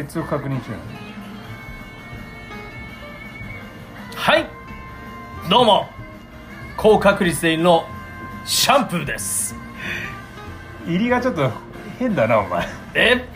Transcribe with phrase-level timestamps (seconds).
[0.00, 0.82] 接続確認中なの
[4.16, 4.46] はい。
[5.50, 5.90] どうも。
[6.78, 7.84] 高確率でいるの
[8.46, 9.54] シャンプーです。
[10.86, 11.50] 入りがちょっと
[11.98, 12.66] 変だなお前。
[12.94, 13.28] え？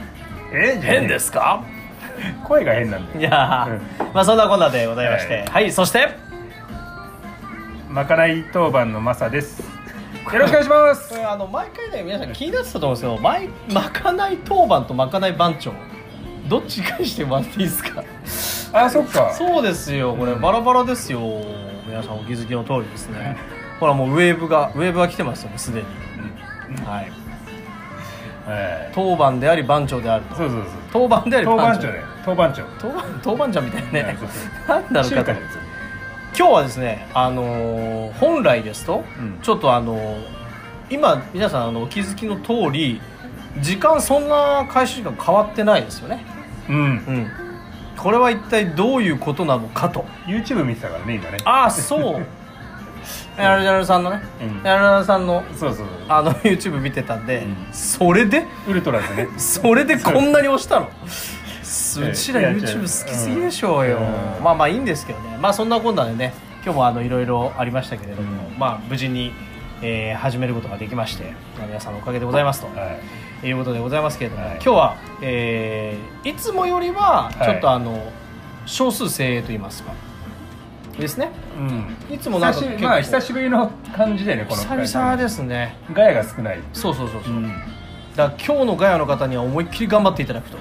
[0.55, 0.81] え？
[0.81, 1.63] 変ですか？
[2.45, 3.21] 声が変なんだよ。
[3.21, 5.43] いやー、まあそんなこんなでございまして。
[5.43, 6.17] ははい、そして？
[7.91, 9.61] まかない当番のマサです。
[9.61, 9.69] よ
[10.39, 11.11] ろしくお願いします。
[11.11, 15.75] これあの毎回ね皆さん気になってたと思うんですけど毎まかない当番とまかない番長
[16.49, 18.05] どっちかにしてもらっていいですか？
[18.73, 19.33] あそっか。
[19.33, 20.15] そうですよ。
[20.15, 21.21] これバラバラですよ。
[21.87, 23.37] 皆さんお気づきの通りですね。
[23.81, 25.87] ほらもうウェーブがウェーブが来てますよねすでに、
[26.87, 27.11] はい。
[28.47, 28.57] は
[28.91, 30.35] い当番であり番長であると。
[30.37, 30.73] そうそうそう。
[30.93, 31.89] 当番であり当番長
[32.25, 32.65] 当番長。
[32.79, 34.17] 当番当番長みたいなね。
[34.19, 34.83] そうそう。
[34.83, 35.41] なんだろうかと
[36.37, 39.39] 今日はですねあのー本来ですと、うん。
[39.41, 40.25] ちょっとあのー
[40.91, 43.01] 今皆さんあのお気づきの通り
[43.61, 46.25] 時間そんな開始時間変わってないですよね
[46.69, 46.77] うん。
[46.77, 47.31] うん。
[47.97, 50.05] これは一体どういうことなのかと。
[50.27, 51.39] YouTube 見てたからね今ね。
[51.45, 52.27] ああそう。
[53.37, 54.63] やるやるさんのね、うん。
[54.65, 57.57] やるやるさんのそうそうあの YouTube 見てたんで、うん。
[57.73, 58.47] それで？
[58.69, 59.29] ウルトラズね。
[59.37, 60.87] それでこんなに押したの？
[60.87, 62.11] ええ。
[62.11, 64.45] うちら YouTube 好きすぎでしょうよ、うん。
[64.45, 65.37] まあまあいいんですけどね。
[65.41, 66.33] まあそんなこんなでね
[66.65, 68.59] 今日もあのいろいろありましたけれども、うん。
[68.59, 69.33] まあ無事に、
[69.83, 72.99] えー始めることができましてまあ皆さんのおかげでございますと、は
[73.43, 73.47] い。
[73.49, 74.55] い、うことでございますけれども、はい。
[74.55, 77.45] 今日は、えーいつもよりははい。
[77.45, 78.13] ちょっとあの、
[78.67, 79.93] 少数精鋭と言いますか。
[80.99, 81.31] ですね。
[81.59, 82.15] うん。
[82.15, 85.77] いつもなんか久しまあ久しぶりの感じだよねこの久々ですね。
[85.93, 86.61] ガヤが少ない。
[86.73, 87.49] そうそうそうそう、ん。
[87.49, 87.63] だか
[88.17, 90.57] ら今日のガヤの方には思いっきり頑張っていただくと。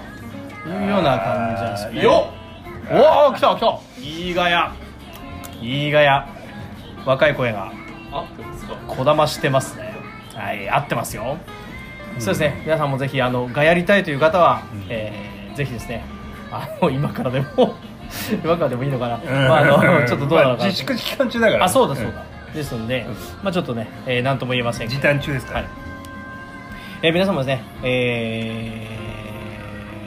[0.66, 2.34] いうような感じなんですよねよ
[2.89, 3.80] おお来た来た。
[4.02, 4.73] いいガヤ。
[5.61, 6.28] いいガヤ。
[7.06, 7.72] 若い声が
[8.88, 9.93] こだましてますね。
[10.35, 11.38] はい合ってますよ、
[12.19, 12.61] そうですね。
[12.66, 14.85] 皆さんもぜひあのガヤりたいという方は、うん。
[14.89, 16.03] えーぜひですね。
[16.52, 17.75] あの今からでも
[18.44, 19.47] 今からでもいいのかな、うん。
[19.47, 20.57] まあ、あのちょっとどうなのかな。
[20.57, 21.66] まあ自粛期間中だから。
[21.66, 22.23] あそうだそうだ、
[22.56, 23.06] ですので
[23.44, 24.88] まあちょっとね、えー、なんとも言えません。
[24.88, 25.59] け時ど短中ですから。
[25.59, 25.69] はい。
[27.03, 28.88] えー皆様ですね、え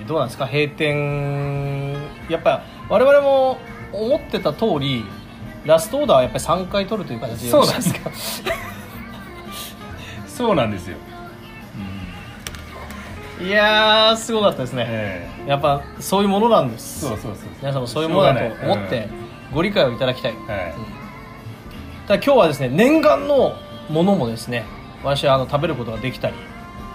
[0.04, 0.46] ーどうなんですか？
[0.46, 1.92] 閉店
[2.28, 3.58] やっぱ我々も
[3.92, 5.04] 思ってた通り
[5.66, 8.10] ラストオーダーはやっぱり3回取るという形でよろしいですか？
[10.26, 10.96] そうなんですよ。
[13.42, 17.00] いやーすごかったですね、えやっぱそういうものなんでえす。
[17.00, 19.08] そうそうそう皆さんもそういうものだと思って
[19.52, 20.46] ご理解をいただきたい、うん。
[20.46, 20.74] はい
[22.08, 23.56] ただ今日はですね念願の
[23.90, 24.64] ものもですね
[25.02, 26.34] 私はあの食べることができたり、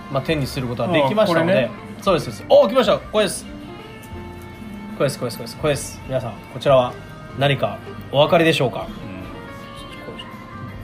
[0.09, 1.71] まあ、手にすることができましたので、ね。
[2.01, 2.45] そうですそうです。
[2.49, 2.97] おお来ました。
[2.97, 3.45] これです
[4.97, 5.57] これですこれです。
[5.57, 6.01] これです。
[6.07, 6.93] 皆さんこちらは
[7.39, 7.79] 何か
[8.11, 8.87] お分かりでしょうか？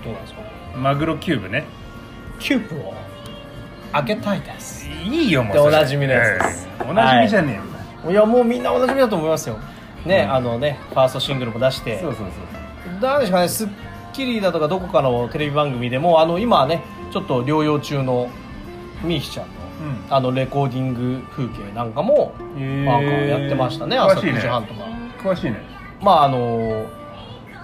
[0.04, 0.42] どうなんですか？
[0.76, 1.66] うんマグロキューブね。
[2.40, 2.94] キューブを
[3.94, 4.88] 開けたいです。
[4.88, 6.68] いいよもうおなじみのやつです。
[6.82, 6.90] ええ。
[6.90, 7.60] おなじみじゃね
[8.06, 8.16] えよい。
[8.16, 9.58] やもうみんなおなじみだと思いますよ。
[10.06, 10.34] ね、うん。
[10.34, 12.00] あのねファーストシングルも出して。
[12.00, 12.28] そうそう
[12.86, 13.02] そう。
[13.02, 13.70] なんでしょうかね『スッ
[14.14, 18.30] キリ』だとかどこかのテレビ番組でもあの今はねちょっと療養中の
[19.04, 19.52] みーひちゃんの
[20.10, 20.16] うん。
[20.16, 24.82] あのレコーディング風景なんかもなんかやってましたね朝詳しい9時半とか。
[25.22, 25.62] 詳しいね
[26.02, 26.86] まああの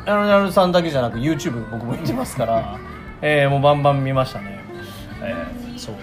[0.06, 2.80] やるやるさんだけじゃなく YouTube 僕も見てますから、
[3.22, 4.60] えーもうバンバン見ましたね。
[5.22, 5.46] え
[5.78, 5.96] そう。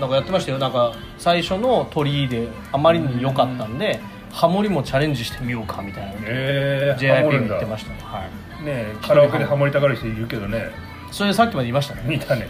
[0.00, 0.58] なんかやってましたよ。
[0.58, 7.98] なんか最初の鳥居であまりに良かったんでハモリもチャレンジしてみようかみたいなええ JIP が言ってましたね。
[8.02, 8.24] は
[8.60, 8.64] い。
[8.64, 10.70] ねえカラオケでハモりたがる人いるけどね。
[11.10, 12.02] それさっきまで言いましたね。
[12.06, 12.46] 見たね。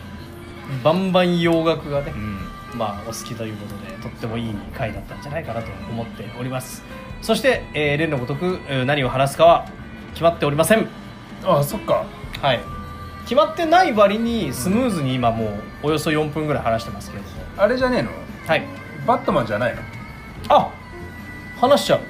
[0.82, 2.38] バンバン洋楽がねう、ん。
[2.74, 6.82] まあお好きということでとってもいい回だったんじゃないかなと思っております
[7.22, 9.66] そして、えー例のごとくえー何を話すかは
[10.12, 10.86] 決まっておりません。
[11.44, 12.04] あそっか。
[12.40, 12.60] はい。
[13.22, 15.50] 決まってない割にスムーズに今もう
[15.84, 17.28] およそ4分ぐらい話してますけれど。
[17.30, 18.10] もあれじゃねえの？
[18.46, 18.66] はい。
[19.06, 19.82] バットマンじゃないの？
[20.48, 20.70] あ
[21.60, 22.00] 話しちゃう。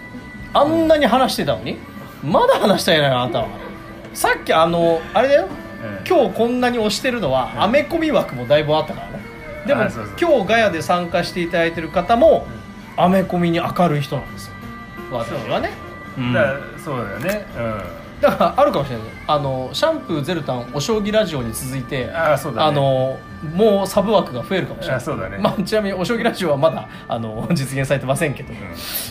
[0.54, 1.76] あんなに話してたのに？
[2.24, 3.48] まだ話したいなあなたは。
[4.14, 5.48] さっきあのあれだよ。
[5.84, 6.08] ええ。
[6.08, 9.22] 今日こんなに押してるのはアメコミ枠もだいぶあったからね。
[9.66, 9.82] でも
[10.20, 12.46] 今日ガヤで参加していただいてる方も
[12.96, 14.51] アメコミに明るい人なんですよ
[15.18, 15.70] 私はね。
[16.16, 16.32] うん。
[16.32, 17.46] だからそうだよね。
[18.20, 19.06] だからあるかもしれない。
[19.26, 22.68] あのシャンプーゼルタンお将棋ラジオに続いてうんあそうだね。
[22.68, 23.18] あの
[23.54, 24.96] もうサブ枠が増えるかもしれない。
[24.98, 25.38] あそうだね。
[25.38, 28.56] まあ、ちなみにお将棋ラジオはまだあの実現されてませんけど、う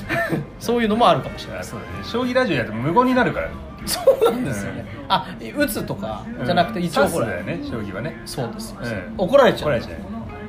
[0.59, 1.63] そういうのもあるかもしれない。
[1.63, 1.91] そうだね。
[2.03, 3.49] 将棋ラジオやって無言になるから。
[3.85, 5.25] そうなんですよね、あ
[5.57, 8.21] 打つとかじゃなくて一応指ほら、すだよね将棋はね。
[8.25, 8.77] そうですよ、
[9.17, 9.25] うん。
[9.25, 9.69] 怒られちゃう。
[9.69, 9.97] 怒られちゃう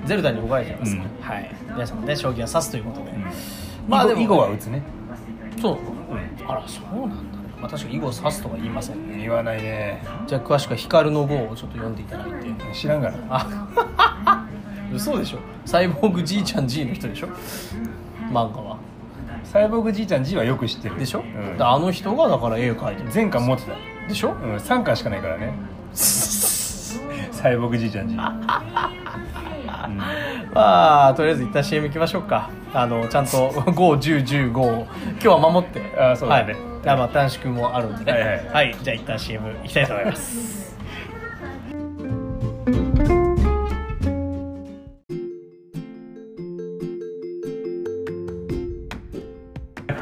[0.06, 1.00] ゼルダに怒られちゃいます、うん。
[1.20, 1.54] はい。
[1.72, 3.24] 皆さんもね将棋は指すということで、うん。
[3.88, 4.82] まあでも囲碁は打つね
[5.60, 5.78] そう、う
[6.48, 7.14] あらそうなんだ。
[7.14, 7.22] ね、
[7.60, 9.18] まあ、確かに囲碁を指すとは言いませんね。
[9.18, 10.02] 言わないね。
[10.26, 12.74] じゃあ詳しくは光の碁をちょっと読んでいただいて。
[12.74, 13.18] 知らんがな。
[13.30, 14.46] あ
[14.92, 15.38] 嘘でしょ。
[15.64, 17.28] サイボーグじいちゃん G の人でしょ。
[18.30, 18.76] 漫画は。
[19.44, 20.98] サイボーグじいちゃん G はよく知ってる。
[20.98, 21.56] でしょ、うん。
[21.56, 23.10] であの人がだから絵を描いてる。
[23.10, 23.72] 全巻持ってた。
[24.08, 25.54] でしょ、うん、3巻しかないからね。
[25.92, 28.20] サイボーグじいちゃん G、 うん、
[30.54, 32.50] まあとりあえず一旦 CM 行きましょうか。
[32.74, 35.80] あのちゃんと 51015を今日は守って。
[35.98, 36.52] あそうだね。
[36.52, 38.12] はい、あまあ短縮もあるんで。
[38.12, 38.12] ね
[38.52, 38.70] はい。
[38.70, 38.76] はい。
[38.82, 40.76] じゃあ一旦 CM 行きたいと思います。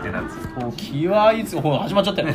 [0.01, 2.29] ってなんですよ時はいつほら始まっちゃったよ。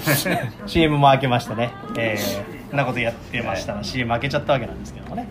[0.65, 1.73] CM も開けましたね。
[1.97, 3.73] えー、こんなことやってました。
[3.73, 5.27] ら CM 開けちゃったわけなんですけどもね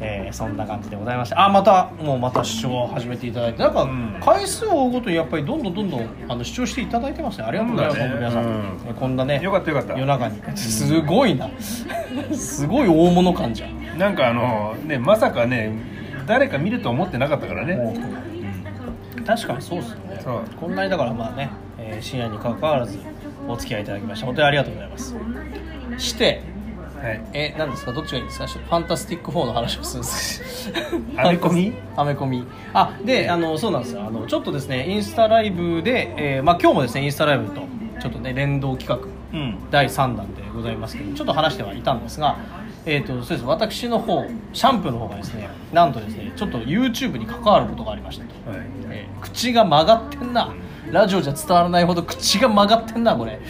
[0.00, 3.62] えー、そんな感じでございましたあまたもうまた視聴を始めていただいて。
[3.62, 4.20] なんかん。
[4.20, 7.44] 回数を追うごとにやっぱりどんどんどんどんあの視聴していただいてますね。
[7.44, 8.62] ありがとうございます、ね皆さん、うん。
[8.88, 9.94] えこんなねよかったよかった。
[9.94, 10.56] 夜中に。
[10.56, 11.48] すごいな。
[12.34, 13.98] すごい大物感じゃん。
[13.98, 15.72] なんかあのねまさかね
[16.26, 17.78] 誰か見ると思ってなかったからね、
[19.24, 20.20] 確かにそうっすよね。
[20.60, 22.98] こんなにだからまあね、えー深夜に関わらず
[23.48, 25.16] お付き合いいただきました本当にありがとうございます。
[25.98, 26.42] して
[27.06, 27.20] はい。
[27.34, 27.92] え何ですか？
[27.92, 28.46] どっちがいいですか？
[28.46, 30.72] ファンタスティック4の話をするんです
[31.16, 31.72] アメコミ？
[31.96, 32.44] アメコミ。
[32.74, 34.02] あであのそうなんですよ。
[34.06, 37.60] あのちょっとですねインスタライブで、えーまあ、今日もですねインスタライブと
[38.00, 39.58] ちょっとね連動企画うん。
[39.70, 42.36] 第3弾でございますけどちょっと話してはいたんですが、
[42.86, 43.44] えー、とそうです。
[43.46, 48.66] 私の方シャンプーの方がですねなんとですねちょっと YouTube に関わることがありましたと、はい。
[48.90, 50.50] えー口が曲がってんな。
[50.92, 53.40] ラジオじゃ伝わらないほど口が曲がってんなこれ。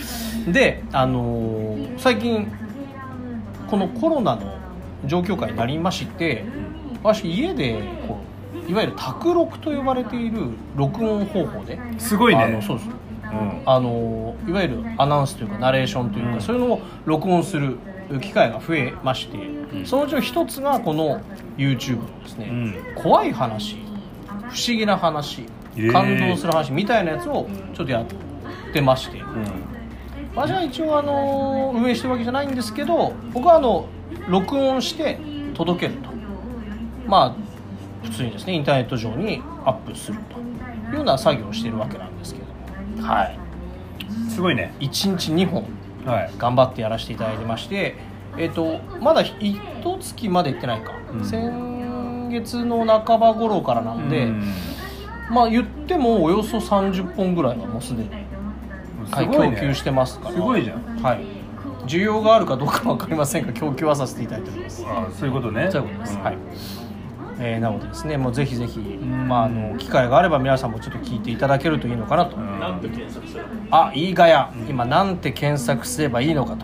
[0.49, 2.51] であのー最近
[3.69, 4.57] このコロナの
[5.05, 6.45] 状況下になりまして
[7.03, 8.19] 私家でこ
[8.67, 12.45] ういわゆる卓録と呼ばれている録音方法ですごいね。
[12.45, 12.89] あのそうです。
[12.89, 13.63] うん。
[13.65, 17.79] あのいわゆるアナウンスというかナレーションというか、うんそういうのを録音する
[18.21, 19.39] 機会が増えまして、
[19.85, 21.21] そのうちの一つがこの
[21.57, 22.95] YouTube のですね、うん。
[22.95, 23.77] 怖い話
[24.49, 25.45] 不思議な話
[25.77, 25.93] えー。
[25.93, 28.07] 感動する話みたいなやつをちょっとやっ
[28.73, 29.23] てまして、
[30.37, 33.89] 私は一応あの運営してるわけじゃないんですけど僕はあの
[34.29, 35.19] 録音して
[35.55, 36.11] 届けると。
[37.07, 37.37] まあ
[38.05, 40.39] 普通にですねインターネット上にアップすると
[40.91, 43.03] いうような作業をしているわけなんですけど。
[43.03, 43.39] もはい。
[44.31, 44.75] すごいね。
[44.81, 45.65] 1日2本
[46.05, 46.33] はい。
[46.37, 47.97] 頑張ってやらせていただいてまして
[48.37, 49.59] えっ、とまだ一
[49.99, 51.25] 月まで行ってないか、うん。
[51.25, 54.43] 先月の半ば頃からなんで、うん
[55.31, 58.11] まあ言ってもおよそ30本ぐらいはもうすでに
[59.11, 59.57] はい、すごいね。
[59.57, 60.35] 供給してますから。
[60.35, 61.03] すごいじゃん。
[61.03, 61.21] はい。
[61.87, 64.85] 需要があるかどうかは分かりませんが供給はさせていただいております。
[64.87, 65.69] あそういうことね。
[65.71, 66.37] そういうことです、んはい、
[67.39, 69.29] えーなのでですねもうぜひぜひ、ん。
[69.29, 72.61] まあ、あの機会があれば皆さんもちょっと聞いていただけるといいのかなと、うん
[73.71, 76.57] あいいがや、今なんて検索すればいいのか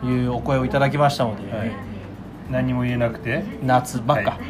[0.00, 1.72] というお声をいただきましたので、はい。
[2.50, 3.44] 何も言えなくて？
[3.62, 4.40] 夏ばっか、はい。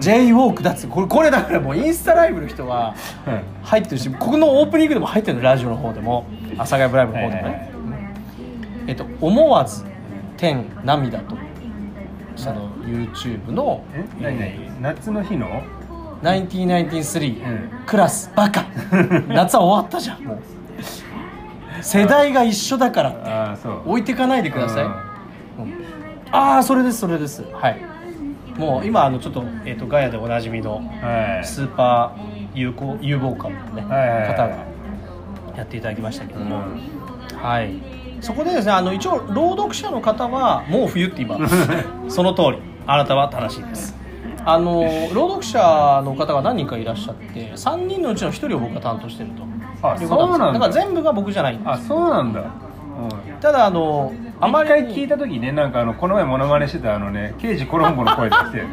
[0.00, 2.94] J ウォークだっつこれこれだからもうインスタライブの人は
[3.26, 6.24] うん入ってるしここのオープニングでも入ってるのラジオの方でも
[6.58, 7.70] 阿佐ヶ谷ブライブの方でもね、はいはいはい。
[8.88, 9.84] えっと「思わず
[10.36, 11.36] 天涙」と。
[12.36, 14.04] その YouTube のえ？
[14.20, 14.80] 何何？
[14.94, 15.60] 夏の日の
[16.22, 17.70] ？1993、うん。
[17.84, 18.64] クラスバカ。
[19.26, 20.22] 夏は終わったじゃん。
[20.22, 20.38] もう
[21.82, 23.10] 世代が一緒だから。
[23.24, 23.82] ああそう。
[23.86, 24.90] 置いてかないでください、うん。
[24.90, 24.98] うん。
[26.30, 27.42] ああそれですそれです。
[27.52, 27.80] はい。
[28.56, 31.44] もう今あのちょっと,、えー、とガヤでおなじみのはい。
[31.44, 34.28] スーパー有効有望感のね、はいはいはい。
[34.28, 34.56] 方が
[35.58, 37.36] やっていただきましたけども、うん。
[37.36, 37.74] はい。
[38.20, 41.38] そこでですねあの一応朗読者の方はもう冬って今
[42.08, 43.96] その通りあなたは正しいです。
[44.44, 49.42] あの朗読者の方が何人かいらっしゃって3人のうちの1人を僕が担当してると。
[49.80, 50.58] あいうことそうなんだ。
[50.58, 51.68] ですだから全部が僕じゃないんです。
[51.68, 52.48] あそうなんだ、うん。
[53.40, 58.62] ただあのあまり聞いた時ねなんかあのこの前モノマネしてたあのね刑事コロンボの声出して。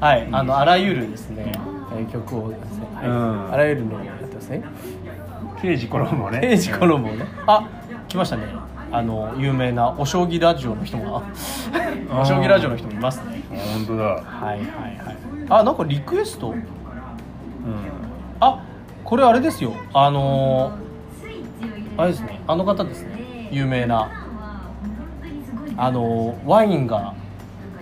[0.00, 1.52] はい、あのあらゆるですね、
[2.04, 4.62] えー曲をですね、はいうんあらゆるのをやってますね。
[5.60, 7.68] 刑事コロンボねページコロンボをね、あ、
[8.08, 8.44] 来ましたね。
[8.92, 11.22] あの有名なお将棋ラジオの人も、
[12.10, 13.42] あお将棋ラジオの人もいますね。
[13.50, 15.16] あ本当だはいはいはい。
[15.48, 16.50] あ、なんかリクエスト？
[16.50, 16.62] うん
[18.40, 18.62] あ、
[19.02, 19.72] これあれですよ。
[19.92, 20.84] あのー
[21.96, 22.40] あれですね。
[22.46, 23.48] あの方ですね。
[23.50, 24.10] 有名な
[25.76, 27.14] あのーワインが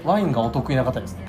[0.04, 1.21] ワインがお得意な方ですね。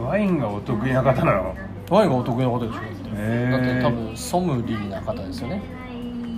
[0.00, 1.54] ワインがお得意な方なの？
[1.90, 2.72] ワインがお得意な方でしょ。
[2.72, 3.50] だってへー。
[3.50, 5.62] だって多分ソムリーな方ですよね。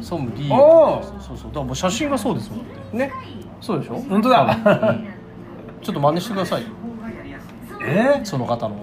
[0.03, 1.03] ソムリー。
[1.21, 1.49] そうそう。
[1.49, 3.13] だからもう写真がそうですもんだってね。
[3.61, 3.95] そうでしょ？
[4.09, 4.43] 本当だ。
[4.43, 5.15] うん
[5.83, 6.63] ちょっと真似してください。
[6.63, 6.69] よ
[7.87, 8.21] え？
[8.25, 8.77] その方の。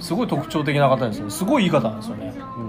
[0.00, 2.32] すごい特徴的な方ですよすごいいい方なんですよね。
[2.56, 2.68] うん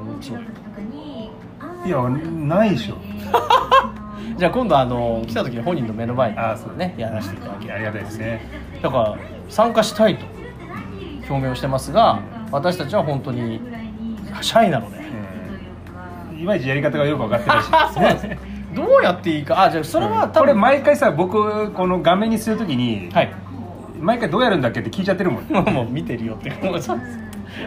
[1.85, 2.95] いいやないでしょ。
[4.37, 6.75] じゃあ今度あの来た時に本人の目の前にあそう。
[6.77, 8.41] ねやらせていただきありがたいですね。
[8.81, 10.25] だから参加したいと
[11.29, 12.19] 表明をしてますが
[12.51, 13.61] 私たちは本当に
[14.41, 14.97] シャイなので
[16.31, 16.39] うん。
[16.39, 17.65] いまいちやり方がよく分かってないし。
[17.93, 18.27] そうなんです。
[18.27, 18.39] ね。
[18.75, 19.63] どうやっていいか？
[19.63, 23.31] あじゃあそれは多これ分毎回さ僕この画面にするときに、はい。
[23.99, 25.43] 毎回どうやるんだっけって聞いちゃってるもん。
[25.73, 26.89] もう見てるよってそうです。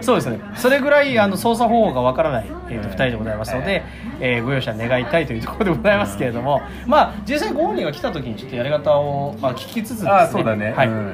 [0.01, 0.39] そうですね。
[0.55, 3.83] それぐらいあの操作方法がわからない、えーとはい2人でございますので、
[4.21, 10.11] えーご容赦願いたいというところでございますけれども、まあ実際ご本人が来た時にちょっとやり方を、まあ、聞きつつですね。
[10.11, 10.89] ああそうだね、はい。
[10.89, 10.95] うん。
[10.95, 11.05] や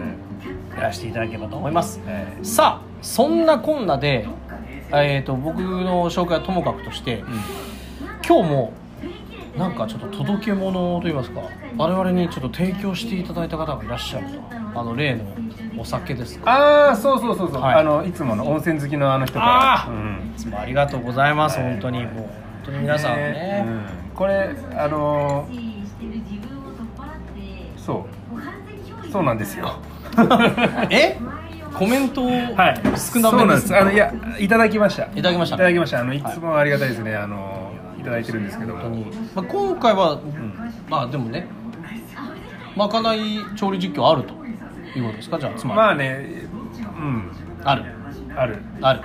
[0.80, 4.26] らせていただければと思います、はいさあそんなこんなで、
[4.90, 7.23] えー、と僕の紹介はともかくとして、
[8.26, 8.73] 今日も
[9.56, 11.42] なんかちょっと届け物といいますか
[11.76, 14.58] 我々にちょっと提供していただいた方がいらっしゃると。
[14.75, 15.25] あの例の
[15.78, 16.50] お酒ですか。
[16.50, 17.75] ああそうそうそうそう、はい。
[17.76, 19.92] あのいつもの温泉好きのあの人から。
[19.92, 20.32] うん。
[20.35, 21.70] いつもありがとうございます、はい。
[21.70, 22.04] 本当に。
[22.04, 22.28] もう本
[22.64, 23.64] 当に皆さんね。
[23.66, 24.14] うん。
[24.14, 25.68] これあのー
[27.76, 28.06] そ
[29.06, 29.11] う。
[29.11, 29.80] そうなんですよ
[30.90, 31.16] え？
[31.74, 32.80] コメントをはい。
[32.96, 33.68] 少なそうなんめでです。
[33.68, 35.04] すあのいやいただきました。
[35.04, 35.56] いただきました。
[35.56, 36.00] いただきました。
[36.00, 36.22] あのい。
[36.22, 38.74] つもありがたいですね、あのいただいてるんですけど。
[38.74, 40.20] も本当に、まあ、今回は、ん。
[40.88, 41.46] まあでもね
[42.76, 43.20] まかない
[43.56, 44.34] 調理実況あると。
[44.96, 45.38] いうことですか？
[45.38, 46.26] じゃあつまり、まあね
[46.98, 47.30] うん。
[47.62, 47.84] ある。
[48.36, 48.56] ある。
[48.80, 49.00] ある。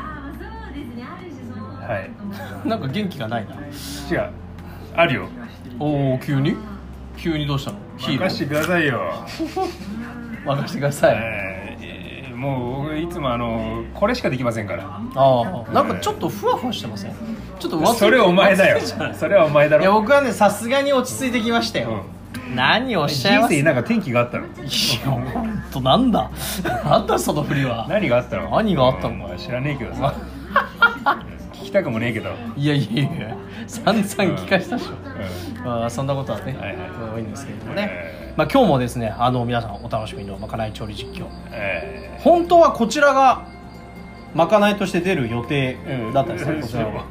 [1.86, 2.10] はい。
[2.68, 3.54] なんか元気がないな。
[3.56, 4.30] 違う。
[4.96, 5.28] あるよ。
[5.80, 6.56] おお急に？
[7.18, 7.78] 急にどうしたの？
[7.98, 8.30] ヒーロー。
[8.30, 9.02] 任してくださいよ
[10.46, 14.84] 任せてください、えーもう僕いつもあのこれしかできませんから。
[14.84, 17.14] ああなんかちょっとふわふわしてません？
[17.58, 18.80] ちょっとそれお前だよ。
[18.80, 22.04] いそれはお前だやろ僕はねさすがに落ち着いてきましたよ、
[22.54, 23.54] 何をおっしゃいます？
[23.54, 24.48] 人生になんか転機があったの？
[24.48, 26.30] いや本当なんだ？
[26.84, 27.86] なんだその振りは？
[27.88, 28.50] 何があったの？
[28.50, 29.10] 何があったの？
[29.10, 30.14] うんまあ知らねえけどさ
[31.74, 33.38] たくもねえけど、いやいやいや
[33.68, 36.78] 散々聞かしたでしょ、うまあ、そんなことはね、はいはい。
[37.16, 41.28] 多いんですけれどもね、えまあ、今日もですねあの皆さんお楽しみのまかない調理実況。
[41.52, 43.48] え本当はこちらが
[44.34, 47.06] まかないとして出る予定ーだったんですね、こちらは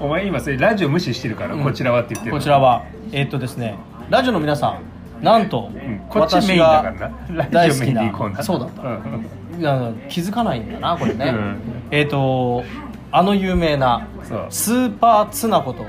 [0.00, 1.62] おお前今それラジオ無視してるから、うん。
[1.62, 2.84] こちらはって言ってるこちらは。
[3.12, 3.76] えーっとですね
[4.08, 4.80] ラジオの皆さ
[5.20, 6.00] んなんと、うん。
[6.08, 8.42] こっちメインだからな。
[8.42, 10.02] そうだった、うん。
[10.08, 11.60] 気づかないんだなこれね、うん。
[11.90, 12.64] えっ、と
[13.12, 14.46] あの有名なそう。
[14.50, 15.84] スーパーツナこと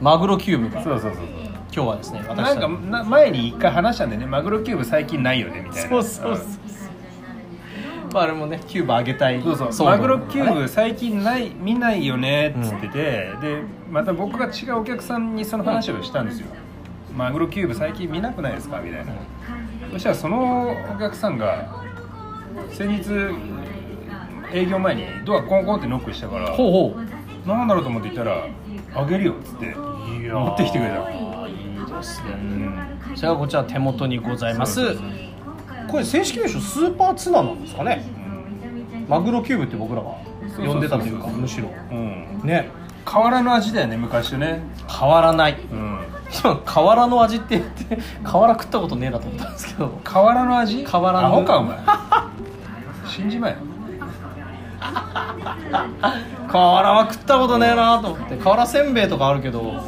[0.00, 1.24] マグロキューブがそうそうそう
[1.74, 5.88] 今日はですね私なんかな前に一回話したんだよねマグロキューブ最近ないよねみたいな。
[5.88, 6.44] そうそうそう。
[6.44, 6.46] そう、
[8.12, 9.86] まあ、あれもねキューブあげたいそうそう。
[9.86, 16.46] マグロキューブね最近ない見ないよねっつってて、でまた僕が違うお客さんにその話をしたんですよ、
[17.16, 19.12] マグロキューブ最近見なくないですかみたいな、
[19.92, 21.82] そしたらそのお客さんが
[22.70, 23.08] 先日
[24.52, 27.00] 営業前にドアコンコンってノックしたからほうほ
[27.44, 27.48] う。
[27.48, 28.46] なんだろうと思って言ったら
[28.94, 31.10] 「あげるよ」っつって持ってきてくれた。
[31.10, 32.30] いいですね。
[32.32, 32.34] う
[33.12, 33.16] ん。
[33.16, 34.96] それがこちら手元にございます。
[35.88, 38.04] これ正式名称スーパーツナなんですかね。
[39.08, 40.10] マグロキューブって僕らが
[40.56, 41.68] 呼んでたというかむしろ。
[41.90, 42.40] うん。
[42.44, 42.70] ね。
[43.10, 44.62] 変わらぬ味だよね昔とね。
[44.88, 45.56] 変わらない。
[45.72, 45.98] うん。
[46.32, 50.00] 今変わらぬ味って言って瓦食ったことねえなと思ったんですけど。
[50.10, 50.86] 変わらぬ味？
[50.86, 51.26] 変わらぬ。
[51.26, 51.78] アホかお前。
[53.06, 53.56] 信じまえ
[56.48, 58.36] 瓦は食ったことねえなと思って。
[58.36, 59.82] 瓦せんべいとかあるけど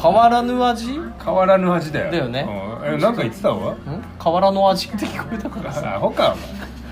[0.00, 0.98] 変わらぬ味？
[0.98, 2.10] ん変わらぬ味だよ。
[2.10, 2.46] だよね。
[2.82, 2.94] うん。
[2.94, 3.74] えなんか言ってたわ？
[4.18, 5.72] 瓦の味って聞こえたから。
[5.72, 6.36] さアホか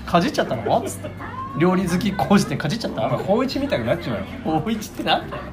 [0.05, 0.81] かじっちゃったの？
[0.81, 1.11] つって。
[1.59, 4.19] 料理好きこうしてかじっちゃっお前お前た法一みたくなっちまう
[4.51, 4.61] よ。
[4.65, 5.43] 大一ってなんだよ。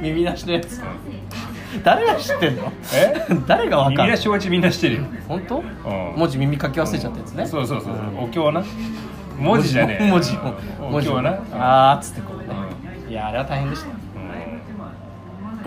[0.00, 0.82] 耳なしのやつ。
[1.84, 2.72] 誰が知ってんの？
[2.94, 3.26] え？
[3.46, 5.04] 誰がわか耳る出し法一みんなしてるよ。
[5.28, 5.58] 本当？
[5.58, 5.64] うん。
[6.16, 7.46] 文字耳書き忘れちゃったやつね。
[7.46, 7.96] そうそうそうう。
[7.96, 8.24] ん。
[8.24, 8.64] お経な
[9.38, 10.36] 文字じゃねえ文字。
[10.80, 11.38] お経な。
[11.52, 12.46] あーっつってこうね。
[13.08, 13.88] いやあれは大変でした。
[13.88, 13.94] うん。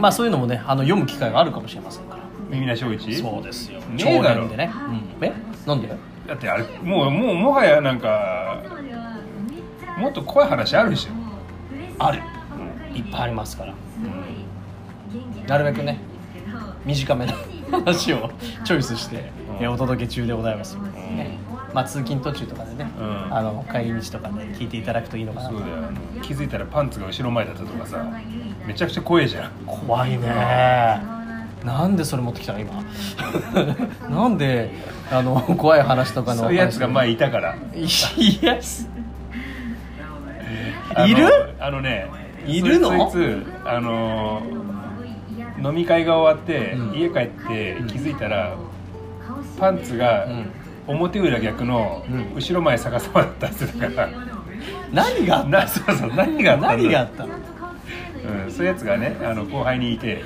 [0.02, 2.22] まあそういうのもねあの読む機会があるかもしれませんから。
[2.50, 3.80] 耳出し法一そうですよ。
[3.80, 4.42] ねえだろ。
[4.46, 4.72] 長年でね、
[5.20, 5.34] うん、え？
[5.66, 5.88] なんで？
[6.28, 8.62] だってあれもうもうもはやなんか
[9.98, 11.12] もっと怖い話あるでしょ。
[11.98, 12.20] ある。
[12.94, 13.74] いっぱいありますから。
[15.48, 16.00] なるべくね
[16.86, 17.34] 短めな
[17.72, 18.30] 話を
[18.64, 19.32] チョイスして、
[19.68, 20.84] お届け中でございます、ん。
[20.84, 21.38] ね
[21.74, 23.34] まあ、通勤途中とかでね、うん。
[23.34, 25.50] あの帰り道とかで聞いていただくといいのかな。
[25.50, 25.74] とそうだよ。
[26.22, 28.06] 気づいたらパンツが後ろ前だったとかさ
[28.68, 29.52] めちゃくちゃ怖えじゃん。
[29.66, 30.28] 怖いね。
[31.64, 32.60] なんでそれ持ってきたの？
[32.60, 32.84] 今。
[34.10, 34.72] なんで
[35.12, 37.56] あの怖い話とかのそういうやつが前いいたから。
[38.42, 38.90] やす。
[40.94, 41.28] あのいる？
[41.60, 42.10] あのね
[42.46, 42.90] いるの？
[42.90, 44.42] そいつそいつあの
[45.64, 47.00] 飲み会が終わって、うん。
[47.00, 48.56] 家帰って気づいたら
[49.60, 50.52] パンツがうん
[50.88, 52.34] 表裏逆のうん。
[52.36, 54.10] 後ろ前逆さまだったって言ってたから、
[54.92, 56.84] 何があっなそうそう何があったたんだ？
[56.84, 57.26] 何があった？
[57.26, 57.34] の
[58.46, 60.24] うん、そういうやつがねあの後輩にいて。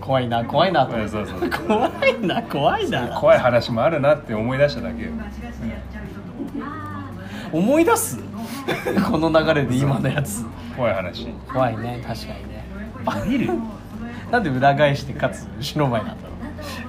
[0.00, 0.86] 怖いな怖いな。
[0.86, 1.50] とうんそうそう。
[1.50, 3.08] 怖いな怖いな。
[3.08, 5.02] 怖い話もあるなって思い出しただけ。
[5.02, 5.10] よ、
[7.52, 8.18] 思い出す？
[9.10, 10.44] この流れで今のやつ。
[10.76, 11.26] 怖い話。
[11.52, 12.64] 怖いね確かにね。
[13.32, 13.52] ビビる
[14.30, 15.46] なんで裏返してかつ？
[15.60, 16.27] 白米なんだろ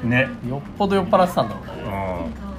[0.03, 1.65] ねうよっぽど酔っ払ってたんだろう
[2.35, 2.49] ね。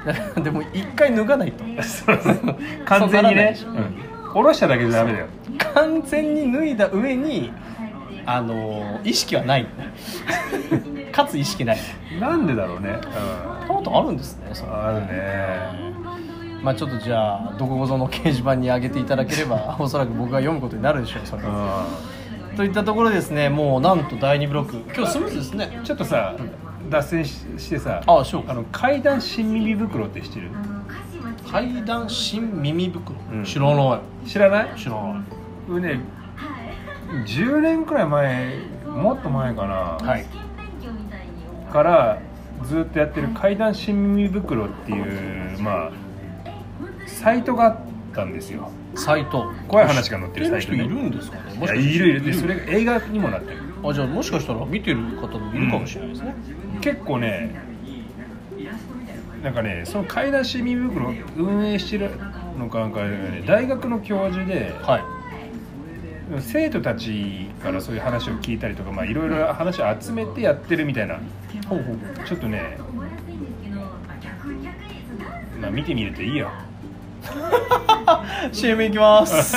[0.42, 1.64] でも一回脱がないと。
[1.64, 2.18] う んそう。
[2.22, 3.54] そう完全にね。
[3.54, 4.24] そうならないでしょ。
[4.24, 4.32] うん。
[4.32, 5.26] 下ろしただけじゃダメだよ。
[5.74, 7.52] 完全に脱いだ上に
[8.26, 9.66] あの意識はない。
[11.12, 11.78] かつ意識ない。
[12.20, 12.98] なんでだろうね。
[13.02, 13.68] そん。
[13.68, 15.90] なことあるんですねそあるね。
[16.62, 21.86] まあちょっとじゃあどこごぞの掲示板に上げていただければおそらく僕が読むことになるでしょうそれは。
[21.86, 22.19] う
[22.60, 24.76] といったところでですねもうなんと第2ブロック。
[24.94, 25.80] 今日スムーズですね。
[25.80, 26.36] んちょっとさ
[26.90, 28.50] 脱線ししてさああしよう。
[28.50, 30.50] あの階段新耳袋って知ってる？
[31.50, 33.44] 階段新耳袋、うん。
[33.44, 34.28] 知らない。
[34.28, 34.78] 知らない？
[34.78, 35.22] 知らない。
[35.66, 36.00] これね
[37.26, 40.26] 10年くらい前もっと前かな、はい。
[41.72, 42.18] から
[42.66, 45.90] ずっとやってる階段新耳袋っていうまあ
[47.06, 47.78] サイトがあっ
[48.14, 48.70] たんですよ。
[48.94, 49.52] サイト。
[49.68, 50.78] 怖い話が載ってるサイトね。
[50.78, 51.54] 知ってる人いるんですかね？
[51.54, 53.58] いもしかいるいるでそれが映画にもなってる。
[53.82, 54.64] あじゃあもしかしたら？
[54.66, 56.34] 見てる方もいるかもしれないですね、
[56.80, 57.54] 結構ね
[59.42, 62.10] なんかねその階段新耳袋を運営してる
[62.58, 65.04] のかなんかね大学の教授ではい。
[66.38, 71.18] 生徒たちからそういう話を聞いたりとかまあいろいろ話を集めてやってるみたいな。
[72.24, 72.78] ちょっとね
[75.60, 76.52] まあ見てみるといいよ
[78.52, 79.56] CM いきます。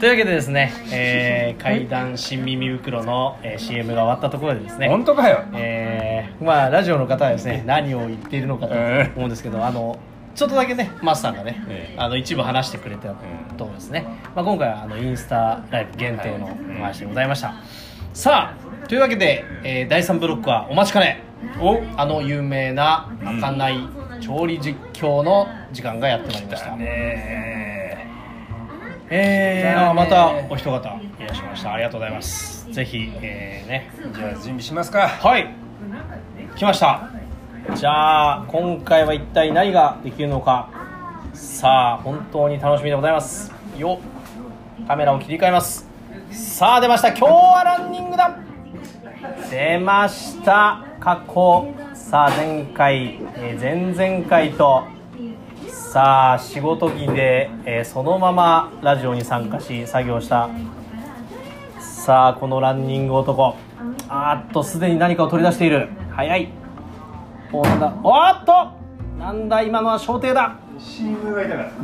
[0.00, 5.44] というわけでですね、えー、階段新耳袋の、えー CM が終わったところでですね本当かよ。
[5.54, 9.98] えーまあラジオの方はですね何を言っているのかとええ思うんですけど、あの
[10.34, 13.14] ちょっとだけねマスさんがね、ええあの一部話してくれたと
[13.64, 17.54] ころですね、まあ、今回はあのインスタライブ限定のお話でございました、
[18.12, 21.22] さあというわけで、えー第3ブロックはお待ちかね。
[21.60, 21.80] お。
[21.96, 23.78] あの有名な開かない
[24.20, 28.08] 調理実況の時間がやってまいりました、ね。
[29.10, 29.86] えー、だね。
[29.90, 31.72] あまたお一方いらっしゃいました。
[31.72, 32.70] ありがとうございます。
[32.72, 33.90] ぜひ、えーね。
[34.14, 35.08] じゃあ準備しますか。
[35.08, 35.54] はい。
[36.56, 37.13] 来ました
[37.72, 40.68] じゃあ今回は一体何ができるのか。
[41.32, 43.50] さあ本当に楽しみでございます。
[43.78, 43.98] よ。
[44.86, 45.88] カメラを切り替えます。
[46.30, 47.08] さあ出ました。
[47.08, 48.38] 今日はランニングだ。
[49.50, 50.84] 出ました。
[51.00, 51.72] 過去。
[51.94, 54.84] さあ前回、えー前々回と。
[55.66, 58.72] さあ仕事着で、えーそのまま。
[58.82, 60.50] ラジオに参加し作業した。
[61.80, 63.56] さあこのランニング男。
[64.08, 65.88] あっとすでに何かを取り出している。
[66.10, 66.48] 早い。
[67.54, 67.94] おなんだ。
[68.02, 68.52] おーっと！
[69.16, 70.56] なんだ今のは小艇だ。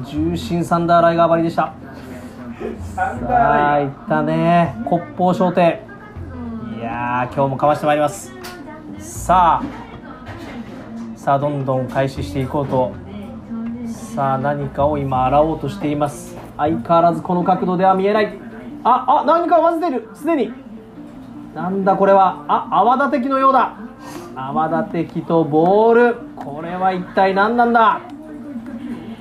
[0.05, 1.73] 重心サンダーライガー張りでした。
[2.95, 4.75] さあいったね。
[4.85, 5.81] 骨砲小艇。
[6.77, 8.33] いやー今日もかわしてまいります。
[8.99, 9.65] さあ
[11.17, 12.93] さあどんどん開始していこうと。
[13.87, 16.37] さあ何かを今洗おうとしています。
[16.57, 18.37] 相変わらずこの角度では見えない。
[18.83, 20.09] ああ何かを混ぜている。
[20.15, 20.53] すでに。
[21.55, 22.45] なんだこれは。
[22.49, 23.77] あ泡立て器のようだ
[24.35, 26.17] 泡立て器とボール。
[26.37, 28.01] これは一体何なんだ？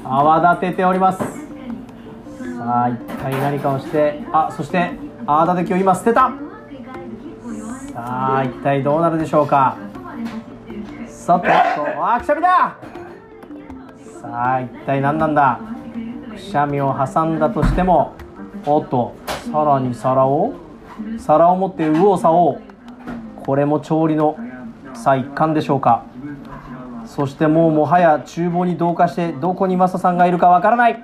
[0.03, 1.19] 泡立てております。
[1.19, 4.91] さあ一体何かをしてあそして
[5.25, 6.31] 泡立て器を今捨てた。
[7.93, 9.77] さあ一体どうなるでしょうか？
[11.07, 12.77] さっとあくしゃみだ！
[14.21, 15.59] さあ一体何なんだ？
[16.31, 18.13] くしゃみを挟んだとしても
[18.65, 19.15] おっと
[19.51, 20.53] さらに皿を？
[21.17, 22.59] 皿を持って右往左往
[23.45, 24.37] これも調理の
[24.93, 26.04] さあ一環でしょうか。
[27.06, 31.04] そしてもうもはや厨房に同化してどこにマサさんがいるかわからない。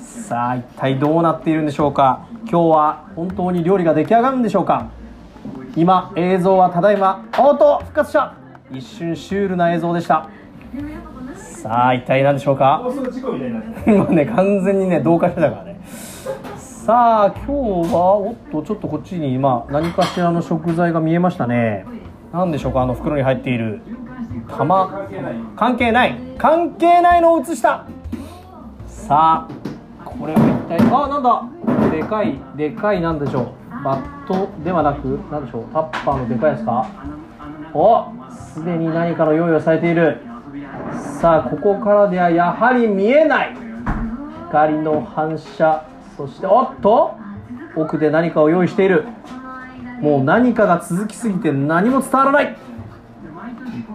[0.00, 2.26] さあ一体どうなっているんでしょうか。
[2.48, 4.86] 今日は本当に料理が出来上がるんでしょうか。
[5.76, 8.34] 今映像はただいまおっと復活した
[8.70, 10.28] 一瞬シュールな映像でした。
[11.36, 12.82] さあ一体何でしょうか。
[13.86, 15.80] 今ね完全にね同化してたからね。
[16.58, 21.86] さあ今日はおっとちょっとこっちに今何かしらの食材が見えましたね。
[22.34, 23.80] 何でしょうかあの袋に入っている。
[24.48, 24.88] 玉。
[25.56, 26.18] 関係ない。
[26.36, 27.86] 関係ないのを映した。
[28.88, 31.90] さあこれは一体あなんだ。
[31.92, 33.84] でかいでかいなんでしょう。
[33.84, 35.66] バットではなくなんでしょう。
[35.72, 36.90] タッパーのでかいやつか。
[37.72, 40.20] おすでに何かの用意をされている。
[41.20, 43.56] さあここからではやはり見えない。
[44.48, 45.86] 光の反射。
[46.16, 47.14] そしておっと
[47.76, 49.04] 奥で何かを用意している。
[50.04, 52.56] もう何かが続きすぎて何も伝わらない。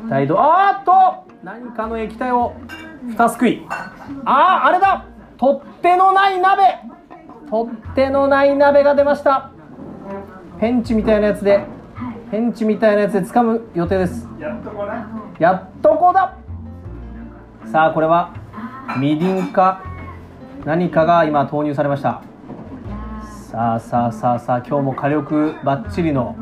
[0.04, 2.56] 一体どあーっと何かの液体を
[3.12, 3.64] 蓋すくい。
[4.26, 5.06] あああれだ。
[5.38, 6.80] 取っ手のない鍋。
[7.48, 9.52] 取っ手のない鍋が出ました。
[10.60, 11.64] ペンチみたいなやつで
[12.32, 14.28] ペンチみたいなやつで掴む予定です。
[14.40, 16.36] やっとこなやっとこだ。
[17.72, 18.34] さあこれは
[19.00, 19.84] みりんか
[20.66, 22.24] 何かが今投入されました。
[23.50, 26.36] さあさあさあさあ今日も火力バッチリの。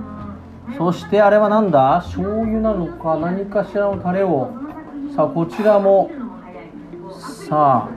[0.77, 2.01] そしてあれはなんだ？
[2.03, 4.51] 醤油なのか何かしらのタレを。
[5.15, 6.11] さあこちらも。
[7.47, 7.89] さあ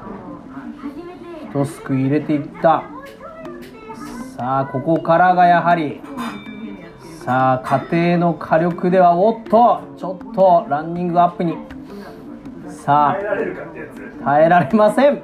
[1.52, 2.84] 一すくい入れていった。
[4.36, 6.00] さあここからがやはり。
[7.24, 11.56] さあ家庭の火力ではおっとちょっとランニングアップに。
[12.68, 15.20] さあ耐えられません。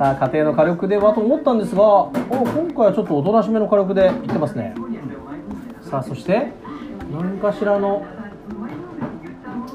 [0.00, 4.74] さあ家庭の火力ではと思ったんですがお今回はちょっとおとなしめの火力でいってますね。
[5.82, 6.52] さあそして
[7.12, 8.06] 何かしらの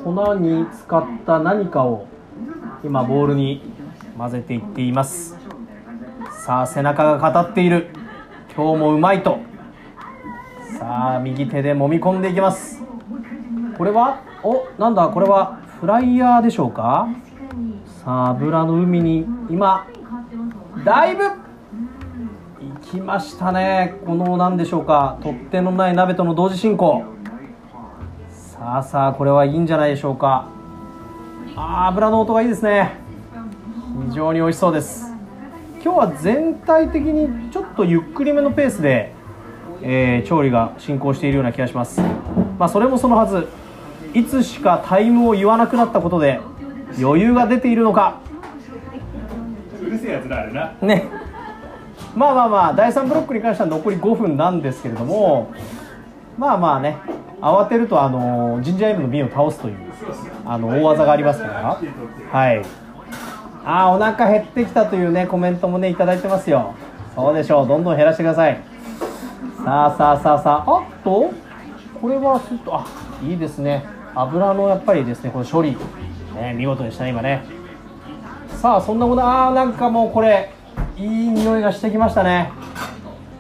[0.04, 2.08] 粉に使った何かを
[2.84, 3.72] 今ボウルに
[4.18, 5.38] 混ぜていっています。
[6.44, 7.90] さあ背中が語っている。
[8.56, 9.38] 今日もうまいと。
[10.80, 12.82] さあ右手で揉み込んでいきます。
[13.78, 17.10] これはおなんだこれはフライヤーでしょうか？
[18.04, 19.86] さあ油の海に今
[20.84, 21.32] だいぶ行
[22.82, 23.96] きましたね。
[24.06, 25.18] この何でしょうか。
[25.22, 27.04] 取っ手のない鍋との同時進行。
[28.30, 30.50] さあさあこれはいいんじゃないでしょうか。
[31.56, 33.00] あ油の音がいいですね。
[34.10, 35.14] 非常に美味しそうです。
[35.84, 39.14] 今日は全体的にちょっとゆっくりめのペースで、
[39.82, 42.02] えー調理が進行しているような気がします。
[42.60, 43.48] まあそれもそのはず。
[44.14, 46.40] いつしかタイムを言わなくなったことで
[46.98, 48.20] 余裕が出ているのか。
[49.86, 50.74] うるせえやつだあれな。
[50.82, 51.06] ね。
[52.16, 55.54] まあまあまあ第3ブロックに関しては残り5分なんですけれども
[56.38, 56.98] まあまあね
[57.42, 59.78] 慌てるとあのジンジャーエールの瓶を倒すという
[60.46, 61.82] あの大技がありますから。
[62.32, 62.62] はい。
[63.68, 66.76] あーお腹減ってきたというねコメントもねいただいてますよ。
[67.16, 67.68] そうでしょう。
[67.68, 68.62] どんどん減らしてください。
[69.64, 70.72] さあさあさあさあ。
[70.72, 71.32] あっと
[72.00, 72.86] これはちょっとあ
[73.24, 73.86] いいですね。
[74.14, 75.78] 油のやっぱりですねこの処理。
[76.36, 77.44] ね見事でしたね今ね
[78.62, 80.52] さあそんなことあーなんかもうこれ
[80.98, 82.52] いい匂いがしてきましたね。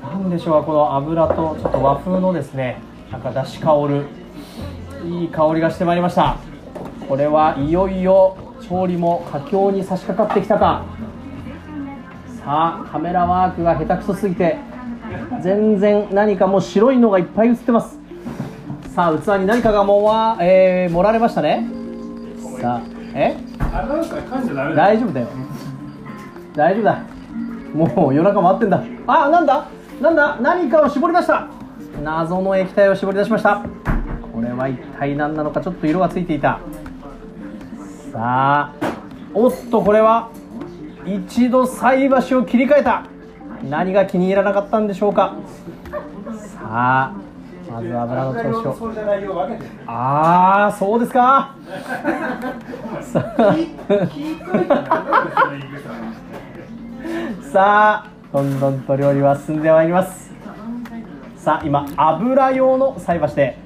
[0.03, 2.77] なんでしょうこの油とちょっと和風のですね
[3.11, 4.05] なんかだし香る
[5.03, 6.37] いい香りがしてまいりました。
[7.07, 10.85] これはいよいよ調理も佳境に差し掛かってきたか。
[12.43, 14.57] さあカメラワークが下手くそすぎて
[15.41, 17.97] 全然何かもう白いのがいっぱい映ってます。
[18.93, 21.67] さあ器に何かがもわ、えー盛られましたね。
[22.61, 23.35] さあえ？
[24.75, 25.27] 大丈夫だよ。
[26.53, 27.03] 大丈夫だ。
[27.73, 28.83] もう夜中回ってんだ。
[29.07, 29.67] あなんだ？
[30.01, 30.37] なんだ？
[30.41, 31.47] 何かを絞り出した。
[32.03, 33.63] 謎の液体を絞り出しました。
[34.33, 36.59] これは一体何なのかちょっと色がついていた。
[38.11, 38.73] さあ
[39.33, 40.29] おっとこれは
[41.05, 43.05] 一度菜箸を切り替えた。
[43.69, 45.35] 何が気に入らなかったんでしょうか。
[46.29, 47.13] さあ
[47.69, 48.91] まず油の調子を。
[49.87, 51.55] ああそうですか。
[57.51, 60.33] さあどんどんと料理は進んでまいります。
[61.35, 63.57] さあ今油用の菜箸で。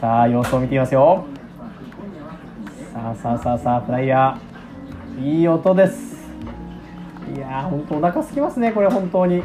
[0.00, 1.24] さあ様子を見てみますよ。
[2.92, 5.26] さあさあさあさあフライヤー。
[5.38, 6.16] いい音です。
[7.34, 9.42] いやー本当お腹空きますねこれ本当に。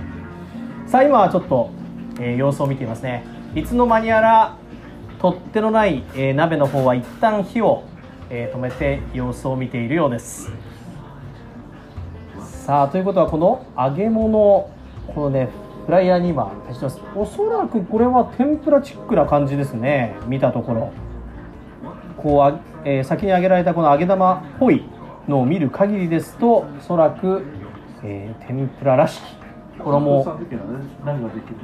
[0.87, 1.69] さあ今はちょっと、
[2.19, 4.55] えー様子を見ていますねいつの間にやら
[5.19, 7.83] 取っ手のない、えー鍋の方は一旦火を、
[8.29, 10.49] えー止めて様子を見ているようです。
[12.65, 14.71] さあということはこの揚げ物
[15.13, 15.49] このね
[15.85, 17.01] フライヤーに今足します。
[17.13, 20.15] おそらくこれは天ぷらチックな感じですね。
[20.27, 20.93] 見たところ。
[22.15, 24.85] こうあ、えー先に揚げられたこの揚げ玉っぽい
[25.27, 27.43] のを見る限りですとおそらく、
[28.01, 29.23] えー天ぷららしき。
[29.77, 30.23] 衣
[31.03, 31.55] 何ができる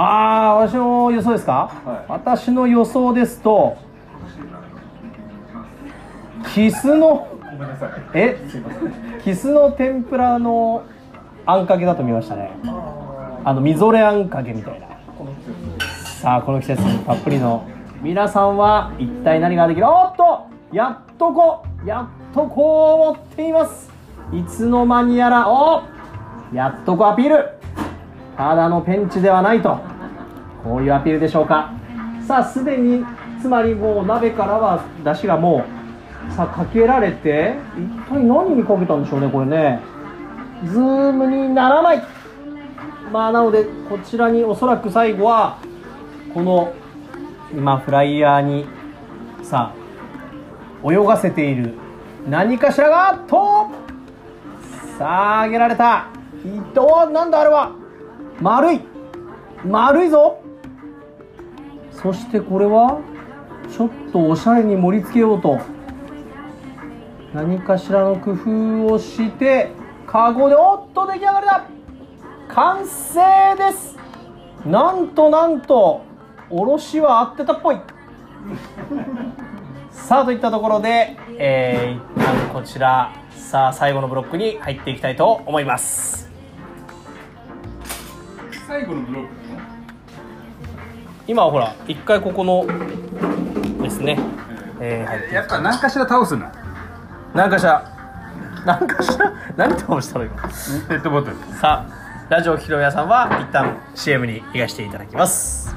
[0.00, 2.12] ああ私の予想ですか、はい。
[2.12, 3.76] 私の予想ですと
[6.54, 7.26] キスの
[8.14, 8.38] え？
[9.24, 10.84] キスの天ぷらの
[11.44, 12.52] あんかけだと見ましたね。
[13.44, 14.86] あのみぞれあんかけみたいな。
[16.22, 17.66] さあこの季節たっぷりの
[18.00, 19.88] 皆さんは一体何ができる？
[19.88, 23.90] おっとやっとこやっとこう持っています。
[24.32, 25.82] いつの間にやらお
[26.54, 27.57] やっとこアピール
[28.38, 29.80] ただのペンチではないと
[30.62, 31.72] こういうアピールでしょうか。
[32.26, 33.04] さあすでに
[33.42, 35.64] つまりもう鍋からは出汁がも
[36.30, 39.80] うさあかけられて一体何にかけたんでしょうねこれね。
[40.66, 42.02] ズームにならない。
[43.12, 45.58] まあなのでこちらにおそらく最後は
[46.32, 46.72] この
[47.52, 48.66] 今フライヤーに
[49.42, 49.72] さ
[50.84, 51.74] あ泳がせている
[52.28, 53.70] 何かしらがと
[54.96, 56.06] さあ上げられた。
[56.44, 57.72] いとなんだあれは。
[58.40, 58.80] 丸い。
[59.64, 60.40] 丸いぞ。
[61.92, 63.00] そしてこれは
[63.76, 65.58] ちょっとおしゃれに盛り付けようと。
[67.34, 69.70] 何かしらの工夫をして
[70.06, 71.64] カゴでおっと出来上がりだ。
[72.48, 73.20] 完成
[73.56, 73.96] です。
[74.64, 76.02] なんとなんと
[76.50, 77.76] おろしは合ってたっぽい。
[79.90, 83.12] さあといったところで、えー、一旦こちら。
[83.48, 86.27] さあ最後のブロックに入っていきたいと思います
[88.68, 89.30] 最後のブロック
[91.26, 92.66] 今はほら一回ここの
[93.82, 94.18] ですね、
[94.80, 96.52] えー、入ってやっぱ何かしら倒すんだ。
[97.34, 97.82] 何かしら。
[98.66, 99.32] 何かしら？
[99.56, 100.24] 何倒したの？
[100.26, 100.48] 今ペ
[100.96, 101.36] ットボトル。
[101.60, 105.74] さあラジオひろやさんは一旦 CM に行かせていただきます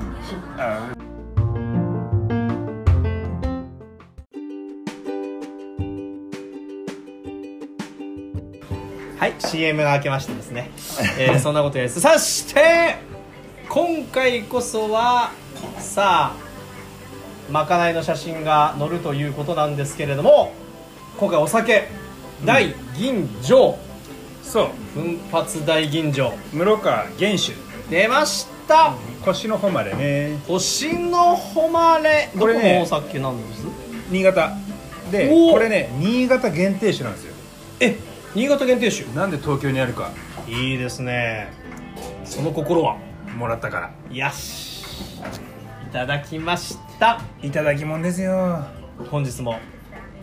[9.22, 10.72] はい CM が明けましてですね、
[11.20, 12.96] えーそんなことですそして
[13.70, 15.30] 今回こそは
[15.78, 16.36] さあ
[17.52, 20.54] まかないの写真が載るということなんですけれども
[21.20, 21.88] 今回お酒
[22.44, 23.76] 大吟醸、
[24.42, 24.70] そう。
[24.96, 26.32] 奮発大吟醸。
[26.52, 27.54] 室川原酒
[27.92, 28.96] 出ました。
[29.24, 30.40] 腰の誉れね。
[30.48, 32.32] 星の誉れ。
[32.40, 33.64] これねどこのお酒なんです？
[34.10, 34.58] 新潟。
[35.12, 37.34] でこれね新潟限定酒なんですよ。
[37.82, 37.98] え
[38.34, 39.04] 新潟限定酒。
[39.14, 40.10] なんで東京にあるか。
[40.48, 41.52] いいですね。
[42.24, 42.98] その心は。
[43.38, 44.16] もらったから。
[44.16, 44.84] よし。
[45.86, 47.20] いただきました。
[47.42, 48.64] いただきもんですよ。
[49.10, 49.60] 本日も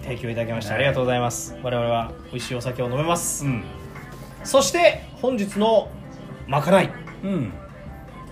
[0.03, 1.55] 提供いただきましてはいありがとうございます。
[1.63, 3.63] 我々は美味しいお酒を飲めます、うん。
[4.43, 5.91] そして本日の
[6.47, 6.91] まかない。
[7.25, 7.53] うん。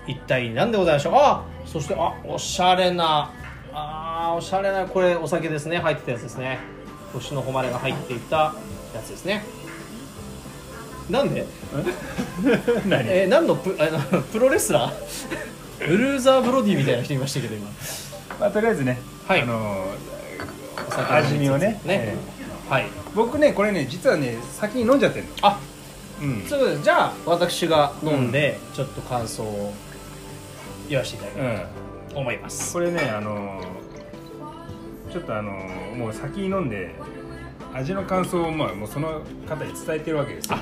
[0.07, 1.13] 一体何でございましょう？
[1.17, 3.31] あそしてあおしゃれな。
[3.73, 5.77] あーおしゃれなこれお酒ですね。
[5.77, 6.57] 入ってたやつですね。
[7.13, 8.55] 星の誉れが入っていた
[8.93, 9.43] やつですね
[11.09, 11.45] なんで？
[12.85, 13.05] 何？
[13.09, 15.87] えー、何のプあの プロレスラー？
[15.87, 17.69] ブルーザーブロディみたいな人いましたけど今。
[18.39, 19.41] まあとりあえずねはい。
[19.41, 19.85] あの
[20.87, 22.15] お酒味見をねね、
[22.69, 22.87] はい。
[23.15, 25.31] 僕ねこれね実はね先に飲んじゃってるの。
[25.41, 25.59] あ
[26.21, 26.45] うん。
[26.47, 26.83] そういうことです。
[26.83, 29.73] じゃあ私が飲んで、ちょっと感想を
[30.89, 31.59] 言わせていただきたいうん。
[32.13, 33.61] と思います、これねあの
[35.11, 35.51] ちょっとあの
[35.95, 36.95] もう先に飲んで
[37.73, 40.57] 味の感想をまあもうその方に伝えてるわけですよ。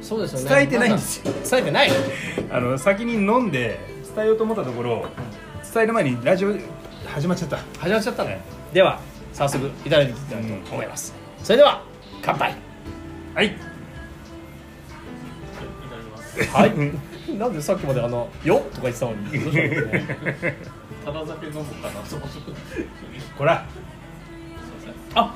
[0.00, 0.48] そうですよね。
[0.48, 1.32] 伝えてないんですよ。
[1.50, 1.90] 伝えてない
[2.50, 3.78] あの先に飲んで
[4.14, 5.06] 伝えようと思ったところ
[5.72, 6.54] 伝える前にラジオ
[7.06, 7.58] 始まっちゃった。
[7.78, 8.40] 始まっちゃったね
[8.72, 9.00] では
[9.32, 11.82] 早速いただいていきたいと思います、それでは
[12.22, 12.54] 乾杯。
[13.34, 13.56] はい。
[16.52, 16.72] はい
[17.38, 19.18] なんでさっきまであの「よっ」とか言ってたのに。
[21.04, 22.26] ただ酒飲むかなそこ。
[22.28, 22.52] そこ
[23.38, 23.64] こら
[25.14, 25.34] あ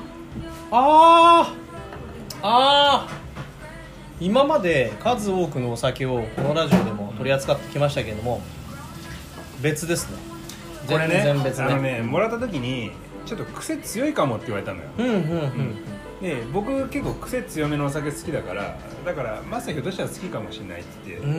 [0.71, 2.39] あー。
[2.41, 4.25] あー。
[4.25, 8.41] 今まで数多くのお酒をこのラジオでも取り扱ってきましたけれども
[9.61, 10.17] 別ですね。
[10.87, 12.91] これね全然別あのねねもらった時に
[13.25, 14.89] ちょっと癖強いかもって言われたのよ。
[14.97, 15.75] うんうんうん
[16.21, 21.29] で僕結構癖強めのお酒好きだからだからまさにひょっとしたら好きかもしれないって言ってう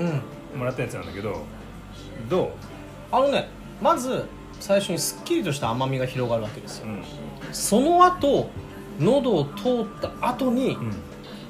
[0.56, 0.58] ん。
[0.58, 1.44] もらったやつなんだけど
[2.28, 2.50] どう？
[3.12, 3.48] あのね
[3.80, 4.24] まず
[4.58, 6.86] 最初にすっきりとした甘みが広がるわけですよ。
[6.88, 7.04] うん。
[7.52, 8.50] その後
[9.00, 10.92] 喉を通った後にうん。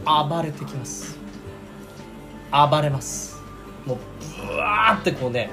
[0.04, 1.16] 暴れてきます。
[2.50, 3.40] 暴れます。
[3.86, 3.98] もう
[4.46, 5.50] ブワーってこうね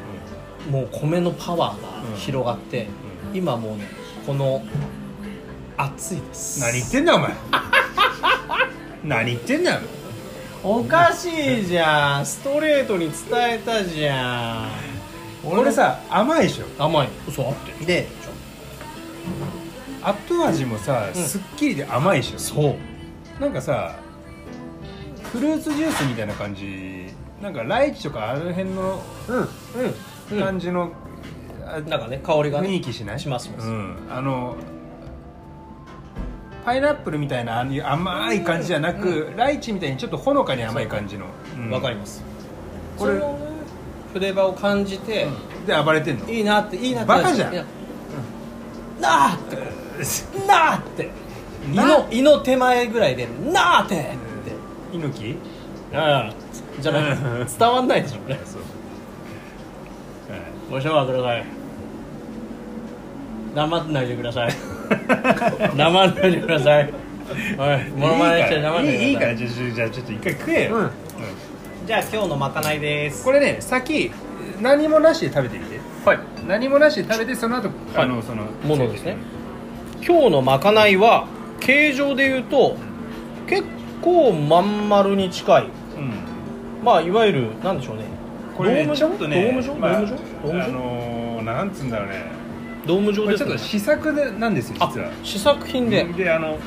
[0.69, 2.88] もう米のパワーが広がって、
[3.34, 3.88] う今もうね
[4.25, 4.63] この
[5.78, 6.60] 熱いです。
[6.60, 7.34] 何言ってんだお前。
[9.04, 9.80] 何言ってんだよ。
[10.63, 11.28] おかし
[11.62, 12.25] いじゃん。
[12.25, 14.69] ストレートに伝えたじゃん。
[15.47, 16.65] これさ甘いでしょ。
[16.84, 17.10] 甘い。
[17.28, 18.08] 嘘あってで
[20.03, 21.23] 後味もさ、うん。
[21.23, 22.39] すっきりで甘いでしょ。
[22.39, 23.41] そう。
[23.41, 23.95] なんかさ
[25.31, 27.07] フルーツジュースみたいな感じ。
[27.41, 29.49] なんかライチとかあの辺のうん
[30.33, 30.91] うん、感じの、
[31.65, 33.19] あなんかね香りが、ね、雰囲気しない？
[33.19, 34.57] しますしますうん、あの
[36.65, 41.27] パイナップルみたいなあの甘い感じじゃなく、ライチみたいにちょっとほのかに甘い感じの。
[41.71, 42.23] わ、かりまます。
[42.97, 43.45] これそのね
[44.12, 45.27] フレーバーを感じて、
[45.65, 46.29] で暴れてんの。
[46.29, 47.53] いいなっていいなってバカじゃん。
[47.53, 47.63] な
[49.31, 49.65] あってこう
[50.47, 51.09] なあって。
[51.71, 54.97] 胃なの胃の手前ぐらいでなあってって。
[54.97, 55.38] 猪木？
[55.95, 56.33] ああ。
[56.81, 57.12] じゃない。
[57.12, 57.47] うん。
[57.47, 58.38] 伝わんないでしょこれ。
[60.69, 61.45] ご紹介ください。
[63.55, 64.51] 黙んないでください。
[65.75, 66.93] 黙んないでください。
[67.57, 67.89] おい。
[67.97, 69.03] モノマネして黙んないい。
[69.03, 69.47] いいいからじゃ
[69.85, 70.81] あちょっと一回食えよ、うん。
[70.83, 70.91] うん。
[71.88, 73.23] じゃあ今日のまかないです。
[73.23, 74.12] これね先
[74.62, 76.19] 何もなしで食べてみてはい。
[76.47, 77.75] 何もなしで食べてその後、はい。
[77.95, 79.17] あのそのものですね
[80.05, 81.27] 今日のまかないは
[81.59, 82.77] 形状でいうと
[83.47, 83.63] 結
[84.01, 85.63] 構まん丸に近い。
[85.65, 85.67] う
[85.99, 86.13] ん。
[86.83, 88.05] まあいわゆるなんでしょうね。
[88.57, 89.07] これねドーム状？
[89.07, 90.15] ちょっとねドーム状、まあドーム状？
[90.15, 92.31] ドーム状、あのーなんつうんだろうね。
[92.85, 93.49] ドーム状ですね。
[93.49, 95.12] ちょっと試作でなんですよあ実は。
[95.23, 96.57] 試作品で、であの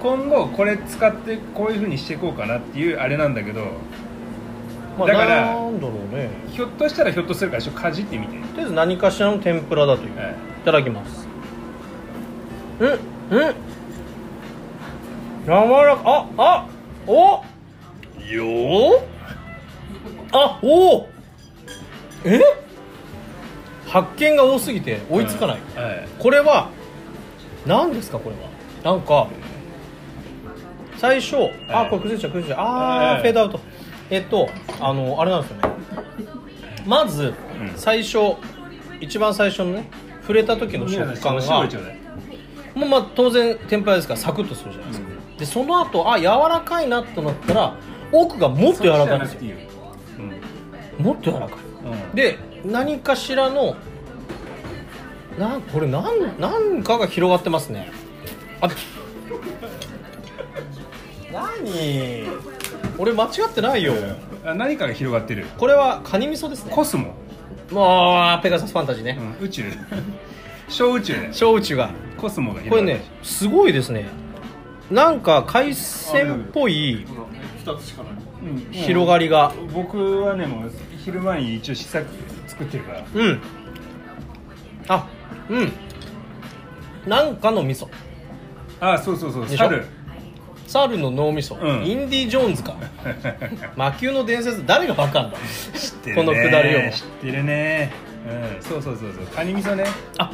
[0.00, 3.66] 今後これ使ってこういうふうにしていこうかなっていうあれなんだけど。
[4.98, 6.30] まあ、だからなんだろうね。
[6.48, 10.32] ひょっとしたらひょっとするからちょっとかじってみて、とりあえず何かしらの天ぷらだという、はい。
[10.32, 11.26] いただきます
[12.80, 12.90] うん。
[12.90, 13.54] うん
[15.46, 16.66] 柔らかああ
[17.06, 17.42] お
[18.30, 19.00] よー
[20.32, 21.08] あおお
[22.24, 22.40] え？
[23.86, 26.08] 発見が多すぎて追いつかない、はい。
[26.18, 26.68] これは
[27.66, 28.50] 何ですかこれは？
[28.84, 29.28] なんか
[30.98, 31.36] 最初、
[31.68, 32.58] あこれ崩れちゃう崩れちゃう。
[32.60, 33.22] あー、はい。
[33.22, 33.60] フェードアウト。
[34.10, 35.62] えっとあのあれなんですよね。
[36.86, 37.72] まず、うん。
[37.76, 38.36] 最初
[39.00, 39.88] 一番最初のね
[40.20, 41.42] 触れた時の食感が
[42.74, 47.76] もうまあ当然天ぷらですからサクッとするじゃないですか、でその後あ柔らかいなとなったら
[48.12, 49.38] 奥がもっと柔らかいんですよ。
[49.38, 49.56] そっちじゃなくていいよ
[50.98, 51.58] もっと柔らかい。
[51.84, 51.92] うん。
[51.92, 53.74] うんで何かしらの
[55.38, 57.90] なんこれなんなんかが広がってますね。
[58.60, 58.68] あ
[61.32, 62.26] 何？
[62.98, 63.94] 俺間違ってないよ。
[64.44, 65.46] あ何かが広がってる？
[65.56, 66.72] これはカニ味噌ですね。
[66.74, 67.14] コスモ、
[67.70, 69.64] もうペガサスファンタジーね、うん宇宙
[70.70, 71.28] 小宇宙ね。
[71.32, 71.90] 小宇宙が。
[72.16, 74.06] コスモがこれねすごいですね。
[74.90, 77.06] なんか海鮮っぽい
[77.64, 78.12] 二つしかない。
[78.12, 78.18] る、
[78.52, 79.52] うん広がりが。
[79.72, 80.72] 僕はねもう
[81.04, 82.06] 昼前に一応試作
[82.46, 83.04] 作ってるから。
[83.14, 83.40] うん。
[84.88, 85.08] あ
[85.48, 85.72] うん。
[87.06, 87.88] なんかの味噌。
[88.80, 89.48] あそうそうそう。
[89.48, 89.84] 猿。
[90.66, 91.84] 猿の脳みそ、うん。
[91.84, 92.76] インディ・ジョーンズか。
[93.76, 94.64] 魔球の伝説。
[94.66, 95.38] 誰がバカんだ？
[95.74, 96.22] 知ってるね。
[96.22, 97.90] このくだりを知ってるね。
[98.56, 98.62] うん。
[98.62, 99.26] そうそうそうそう。
[99.34, 99.84] カニ味噌ね。
[100.18, 100.30] あ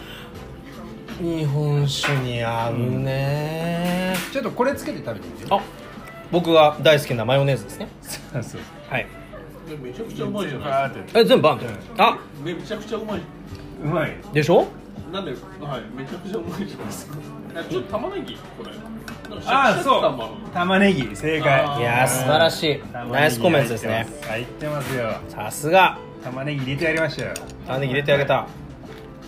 [1.20, 5.46] 日本酒に合うね、ちょっとこれつけて食べてみて。
[5.50, 5.60] あ
[6.30, 7.88] 僕が大好きなマヨネーズですね。
[8.02, 8.60] そうそう。
[8.90, 9.06] はい。
[9.68, 11.72] でめちゃくちゃうまいじゃないえ全部バンと、うん。
[11.96, 12.18] あ。
[12.42, 13.20] めちゃくちゃうまい
[13.82, 14.16] うまい。
[14.32, 14.66] でしょ？
[15.12, 15.30] なんで？
[15.30, 15.36] は
[15.78, 17.16] いめちゃくちゃうまいじゃないですか
[17.54, 18.70] あちょっと玉ねぎこれ。
[19.46, 20.52] ああそう。
[20.52, 21.78] 玉ねぎ正解。
[21.78, 22.82] いやー素晴らしい。
[22.92, 24.06] ナイスコメントですね。
[24.28, 25.14] 入ってますよ。
[25.28, 25.98] さすが。
[26.22, 27.34] 玉ねぎ入れてやりましたよ
[27.66, 28.46] 玉ねぎ入れてあげた。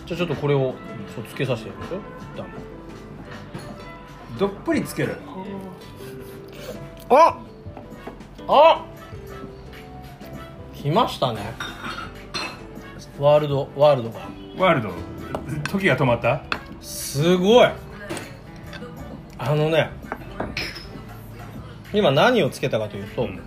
[0.05, 0.75] じゃあちょっとこれを
[1.15, 2.01] そうつけさせてやるよ
[2.37, 2.49] ダメ
[4.37, 5.17] どっぷりつける。
[7.09, 7.39] あ
[8.47, 8.85] あ
[10.73, 11.41] 来ましたね。
[13.19, 14.19] ワールドワールドが。
[14.57, 14.93] ワールド？
[15.69, 16.43] 時が止まった？
[16.79, 17.69] すごい。
[19.37, 19.89] あのね
[21.91, 23.41] 今何をつけたかというと、うん。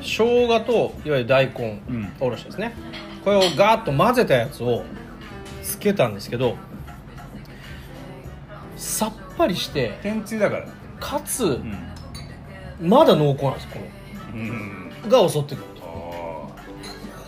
[0.00, 2.12] 生姜といわゆる大根うん。
[2.20, 2.74] おろしですね、
[3.24, 4.84] これをガーッと混ぜたやつを
[5.62, 6.56] つけたんですけど
[9.38, 10.66] ぱりして天つゆだから。
[11.00, 11.78] かつうん。
[12.80, 13.80] まだ濃厚なんですこ
[14.34, 14.90] うん。
[15.08, 16.50] のが襲ってくるお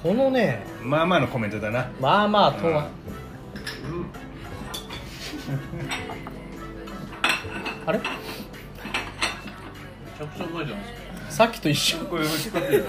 [0.02, 1.90] このねーまあまあのコメントだな。
[2.00, 2.88] まあまあとは、
[7.86, 7.98] あれ？
[7.98, 11.44] めちゃくちゃうまいじゃないですか。
[11.44, 11.98] さっきと一緒。
[12.06, 12.82] これ使っていい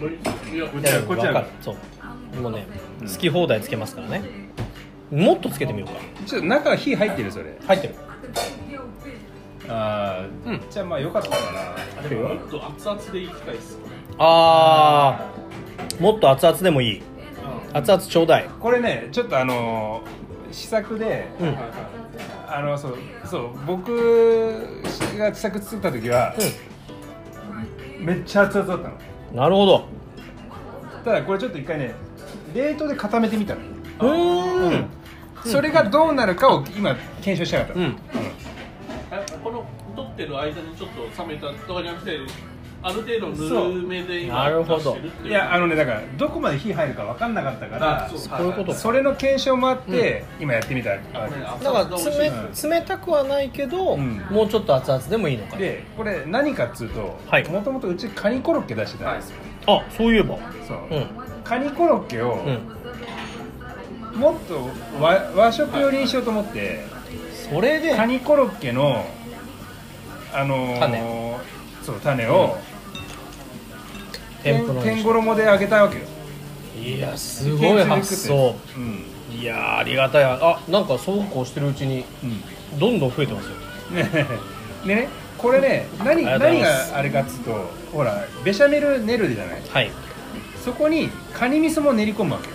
[0.00, 0.66] これいや
[1.02, 1.22] こっち
[1.64, 1.76] そう。
[2.40, 2.66] もうね
[3.00, 4.22] 好き放題つけますからね。
[5.10, 5.94] もっとつけてみようか。
[6.26, 7.58] ちょっと中火入ってるそれ。
[7.66, 7.94] 入ってる
[9.68, 10.60] ああ、うん。
[10.70, 11.36] じゃあまあよかったか
[12.02, 12.08] な。
[12.08, 13.78] でももっと熱々でいきたいっす
[14.18, 16.02] あー。
[16.02, 17.02] もっと熱々でもいい。
[17.72, 18.48] 熱々ちょうだい。
[18.60, 21.48] これねちょっとあのー試作でうん。
[21.48, 21.56] うん
[22.54, 24.52] あのそうそう僕
[25.16, 26.34] が試作作った時は
[27.98, 28.94] めっちゃ熱々だったの。
[29.32, 29.84] なるほど。
[31.02, 31.94] ただこれちょっと一回ね
[32.54, 33.60] 冷凍で固めてみたの。
[34.00, 34.86] うーん。
[35.46, 37.96] それがどうなるかを今検証したかった、うん
[40.24, 42.18] ってる間にちょっと冷めたとかじゃなくて
[42.84, 43.28] ある程度
[43.70, 44.76] ぬるめで今なるほど。
[44.76, 45.30] 出してるっていう。
[45.30, 48.18] いやあのねだからどこまで火入るか分かんなかったからあそう。
[48.18, 54.16] そういうことそれの検証もあって、今やってみたわけあこれだ熱から冷冷たくはないけど、うん。
[54.30, 57.48] もうちょっと熱々でもいいのかでこれ何かっつうとはい。
[57.48, 59.36] もともとうちカニコロッケ出してたんですよ、
[59.66, 60.38] あそういえば。
[60.66, 61.06] そう、うん。
[61.44, 64.18] カニコロッケをうん。
[64.18, 64.68] もっと
[65.00, 66.84] 和和食寄りにしようと思って
[67.48, 67.94] それで。
[67.94, 69.06] カニコロッケの
[70.32, 71.02] あのー種。
[71.82, 72.56] そう種を、
[74.42, 76.02] 天ぷらに天衣で揚げたわけよ。
[76.80, 78.56] いやすごい発想。
[78.76, 79.04] うん、
[79.38, 80.24] いやーありがたい。
[80.24, 82.78] あなんかそうこうしてるうちにうん。
[82.78, 83.50] どんどん増えてますよ。
[83.92, 84.26] ね
[84.86, 85.08] でね
[85.38, 89.62] これね何が何があれかっつうとほらベシャメル練るじゃない？
[89.70, 89.90] はい。
[90.64, 92.54] そこにカニ味噌も練り込むわけよ、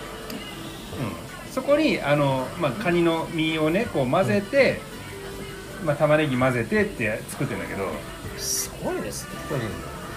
[1.48, 4.80] うん、そこにあの、まあ、カニの身をねこう混ぜて、
[5.86, 7.88] まあ、玉ねぎ混ぜてって作ってるんだけど。
[8.38, 9.32] すごいですね。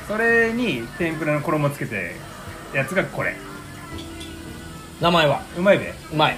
[0.09, 2.17] それに天ぷらの衣つけて
[2.75, 3.37] やつがこれ。
[5.01, 5.43] 名前は？
[5.57, 5.95] うまいべ。
[6.13, 6.37] うまい。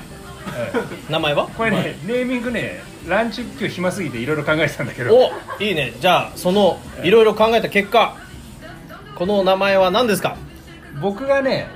[1.08, 1.46] 名前は？
[1.48, 5.16] これねネーミングねランチ今日暇すぎていろいろ考えてたんだけど。
[5.16, 5.30] お
[5.62, 5.94] いいね。
[6.00, 8.16] じゃあそのいろいろ考えた結果
[9.14, 10.36] この名前は何ですか？
[11.00, 11.68] 僕がね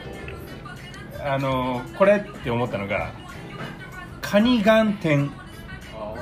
[1.25, 3.13] あのこれって思ったのが
[4.21, 5.31] カニ眼天。
[5.95, 6.15] あ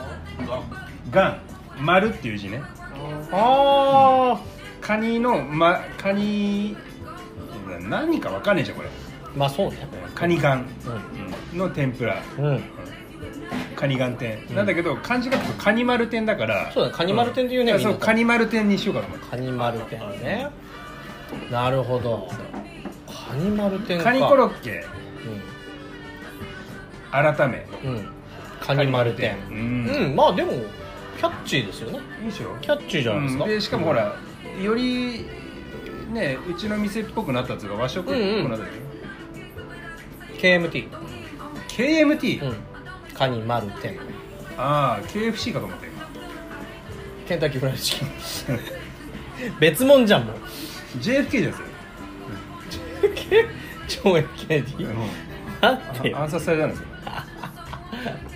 [0.48, 0.83] あ
[1.14, 1.38] 眼
[1.80, 2.62] 丸っていう字ね。
[3.32, 4.40] あ
[4.80, 6.76] カニの、ま、カニ
[7.88, 8.88] 何かわかんねえじゃんこれ。
[8.88, 8.92] あ
[9.36, 9.88] まあそうね。
[10.14, 10.66] カニ眼
[11.52, 12.22] うの天ぷら。
[12.38, 12.62] ん、うん、
[13.74, 14.56] カニ眼天、うん。
[14.56, 16.70] なんだけど漢字がカニ丸天だから。
[16.72, 17.76] そうだねカニ丸天っていうねん。
[17.76, 17.92] みんな。
[17.92, 20.48] そうカニ丸天にしようかと思ってカニ丸天ね。
[21.50, 22.28] なるほど。
[23.28, 24.04] カニ丸天か。
[24.04, 24.84] カニコロッケ。
[27.10, 27.66] 改め。
[27.84, 28.08] うん、うん、
[28.60, 29.36] カニ丸天。
[29.48, 30.52] ううんん、まあでも
[31.28, 32.00] キャッチーですよね。
[32.22, 32.56] いいでしょ？
[32.60, 33.50] キャッチーじゃないですか、うん。
[33.50, 34.16] でしかもほら
[34.62, 35.26] より
[36.12, 38.16] ねうちの店っぽくなったっていうか和食っぽく
[38.48, 40.88] なったっていう KMT、
[41.68, 42.56] KMT、うん、
[43.14, 43.98] カニ丸天。
[44.58, 46.06] ああ KFC かと思った今
[47.26, 48.08] ケンタッキーフライドチキン。
[49.58, 50.36] 別もんじゃんもう。
[50.98, 51.68] JFK じゃんそれ。
[53.88, 54.94] 超 AKD
[55.62, 55.78] なん。
[56.02, 56.86] て暗殺されたんですよ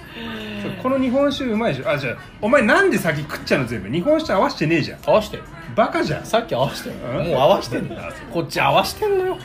[0.83, 1.91] この日本酒うまいでしょ？
[1.91, 3.89] あじゃあお前なんで先食っちゃうの全部？
[3.89, 5.01] 日本酒合わせてねえじゃん。
[5.05, 5.43] 合わしてる。
[5.74, 6.24] バカじゃん。
[6.26, 6.97] さっき合わしてる。
[6.97, 7.26] うん。
[7.29, 8.12] もう合わしてんだよ。
[8.33, 9.39] こっち合わしてんのよ。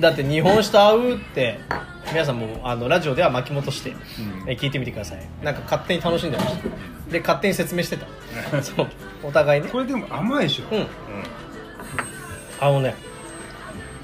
[0.00, 1.60] だって日本酒と合うって
[2.10, 3.94] 皆さんもあのラジオでは巻き戻して、
[4.46, 5.28] え聞いてみてください。
[5.42, 6.68] なんか勝手に楽しんでました。
[7.10, 8.06] で勝手に説明してた。
[8.62, 8.86] そう。
[9.22, 9.68] お互いね。
[9.68, 10.74] これでも甘いでしょ？
[10.74, 10.86] うん。
[12.60, 12.94] あのね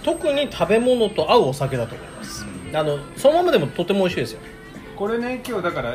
[0.02, 2.76] 特に食べ物と合うお酒だと思います、うん。
[2.76, 4.40] あのそのままでもとても美味しいですよ。
[4.96, 5.94] これね今日だから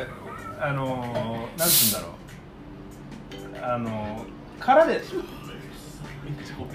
[0.62, 2.14] あのー、なんつうんだろ
[3.60, 3.64] う。
[3.74, 5.00] あのー、殻で。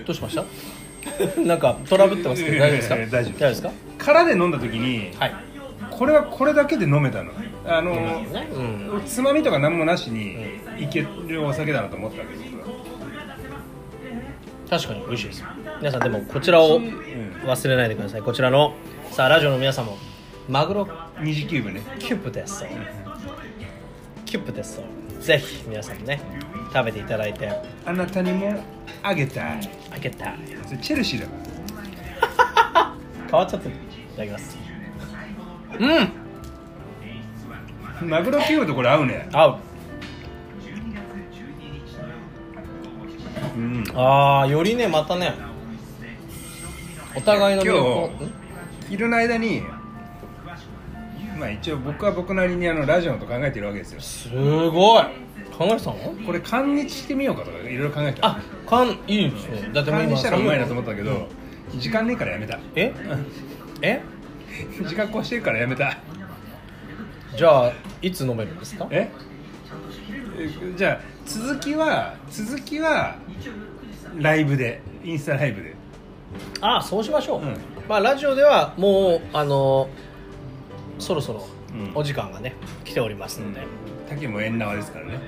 [0.05, 0.43] どうしました？
[1.41, 2.95] なんかトラブってますけど大丈夫ですか？
[2.97, 3.61] 大丈夫です。
[3.61, 3.71] か？
[3.97, 5.35] 殻で飲んだ時に、はい。
[5.89, 7.31] これはこれだけで飲めたの。
[7.65, 8.47] あのーね。
[8.51, 9.01] うん。
[9.05, 10.35] つまみとか何もなしに
[10.77, 12.75] いけるお酒だなと思ったわけ僕は。
[14.69, 15.43] 確かに美味しいです。
[15.79, 17.03] 皆さんでもこちらをうん。
[17.45, 18.21] 忘れないでください。
[18.21, 18.73] こちらの
[19.11, 19.97] さあラジオの皆さんも
[20.49, 20.87] マグロ。
[21.21, 21.81] 二次キューブね。
[21.99, 22.65] キュープです
[24.27, 24.79] キューブです
[25.19, 26.21] ぜひ皆さんもね
[26.73, 27.49] 食べていただいて。
[27.85, 28.61] あなたにも
[29.01, 29.69] あげたい。
[29.91, 30.39] あげたい。
[30.65, 31.27] それチェルシーだ。
[31.27, 31.33] か
[32.73, 32.93] ら
[33.31, 33.77] 変わっちゃってるい
[34.15, 34.57] ただきます。
[35.79, 35.85] う
[38.05, 38.09] ん。
[38.09, 39.29] マグロキューブとこれ合うね。
[39.31, 39.57] 合う。
[43.55, 43.83] うん。
[43.95, 45.33] ああよりねまたね
[47.15, 47.73] お互いの今
[48.89, 49.63] 昼の間に
[51.39, 54.01] まあ一応僕は僕なりにあのラジオと考えてるわけですよ。
[54.01, 54.29] す
[54.69, 55.03] ごい。
[55.57, 55.97] 考えてたの？
[56.25, 58.27] これ勘日してみようかとかいろいろ考えてた。
[58.27, 61.27] あ缶いいですねだってもうにしたらうまいなと思ったけど
[61.75, 62.59] 時間ねえからやめた。
[62.75, 62.93] え？
[63.81, 64.01] え？
[64.87, 65.97] 時間越してるからやめた。
[67.35, 68.87] じゃあいつ飲めるんですか？
[68.91, 69.09] え？
[70.39, 73.15] えじゃあ続きは続きは
[74.17, 75.75] ライブでインスタライブで。
[76.61, 77.57] ああそうしましょう、うん。
[77.89, 79.89] まあラジオではもうあの
[80.99, 81.91] そろそろうん。
[81.95, 83.61] お時間がね来ておりますので、
[84.09, 85.19] 竹も縁縄ですからね。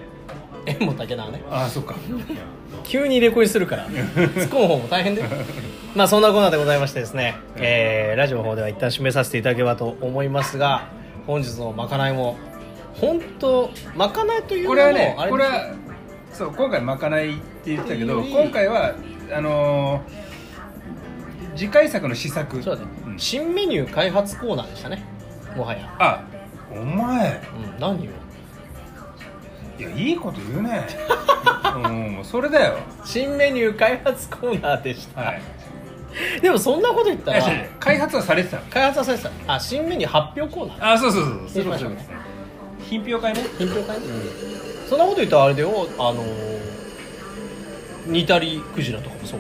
[0.66, 1.42] 縁も竹縄ね。
[1.50, 1.96] ああそっか。
[2.84, 5.24] 急に入れ子にするから 突っ込む方も大変で。
[5.96, 10.88] まあそんなコーナーでございましてですね、えーラジオの方では一旦締めさせていただければと思いますが
[11.26, 12.38] 本日のまかないも
[13.00, 15.74] 本当まかないというのもこれはねあれこれは
[16.32, 17.40] そう今回まかないって
[17.72, 18.94] 言ってたけど今回は
[19.32, 20.30] あのー
[21.56, 22.64] 次回作の試作。
[22.64, 23.20] そうだね、ん。
[23.20, 25.04] 新メニュー開発コーナーでしたね
[25.56, 26.24] もはや、あ
[26.72, 27.42] お前。
[27.74, 28.12] うん、何を？
[29.80, 30.88] いやいいこと言うね。
[31.76, 32.78] うんそれだよ。
[33.06, 35.22] 新メニュー開発コーナーでした。
[35.22, 35.42] はい。
[36.42, 38.58] でもそんなこと言ったらいや違う開発はされてた。
[38.58, 39.32] の開発はされてた。
[39.54, 40.94] あ新メニュー発表コーナー。
[40.94, 41.64] あそうそうそうそうそう。
[41.64, 42.08] しましょうね
[42.80, 43.42] 品評会ね。
[43.58, 44.06] 品評会ね、
[44.90, 45.88] そんなこと言ったらあれだよ。
[45.98, 49.40] あのー、煮たりクジラとかもそう。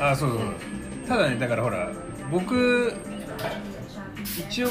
[0.00, 0.48] あそうそうそう。
[1.08, 1.90] ただねだからほら
[2.32, 2.92] 僕
[4.38, 4.68] 一応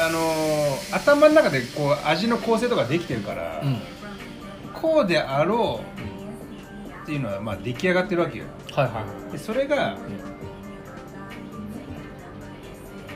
[0.00, 3.78] あのー頭の中でこう味の構成とかできてるから、うん。
[4.74, 8.44] こうであろうっていうのはまあ出来上がってるわけよ。
[8.72, 9.32] はいはい。
[9.32, 9.96] でそれが、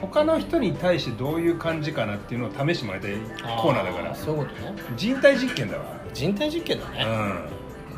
[0.00, 3.12] 他の人に対してどういう感じかなっていうのを試してもらいたい
[3.60, 4.12] コーナーだから。
[4.12, 4.74] あそういうことね。
[4.96, 5.84] 人体実験だわ。
[6.14, 7.04] 人体実験だね、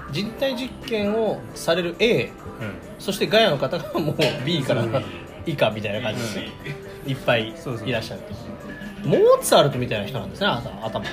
[0.09, 0.13] うん。
[0.13, 2.31] 人体実験をされる A
[2.99, 4.85] そしてガヤの方がもう B から
[5.47, 6.49] 以下みたいな感じで
[7.07, 7.49] いっぱい
[7.87, 8.21] いらっしゃる
[9.05, 11.05] モーツァルトみたいな人なんですね頭。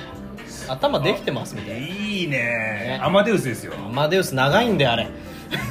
[0.68, 2.38] 頭できてますみたいいいね。
[2.38, 3.00] ね。
[3.02, 3.74] アマデウスですよ。
[3.74, 5.08] なアマデウス長いんだよあれ。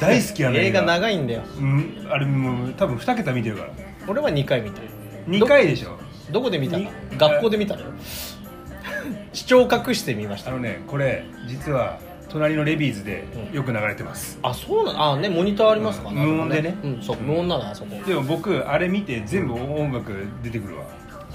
[0.02, 1.44] 大好きあの映画い長いんだよ。
[1.58, 2.08] うん。
[2.10, 3.70] あれもう多分2桁見てるから。
[4.08, 4.82] 俺は2回見た
[5.28, 5.98] 2回でしょ。
[6.32, 7.82] どこで見たに学校で見たの？
[7.82, 7.88] よ
[9.34, 10.52] 視聴隠してみました。
[10.52, 12.00] あのねこれ実は
[12.30, 13.56] 隣のレビーズでうん。
[13.56, 15.14] よく流れてます、あそうなの？
[15.14, 16.16] あねモニターありますか、うん。
[16.16, 16.78] 無音でね。
[16.84, 17.96] うんそう無音なのあそこ。
[18.06, 20.14] でも僕あれ見て全部音楽
[20.44, 20.86] 出てくるわ、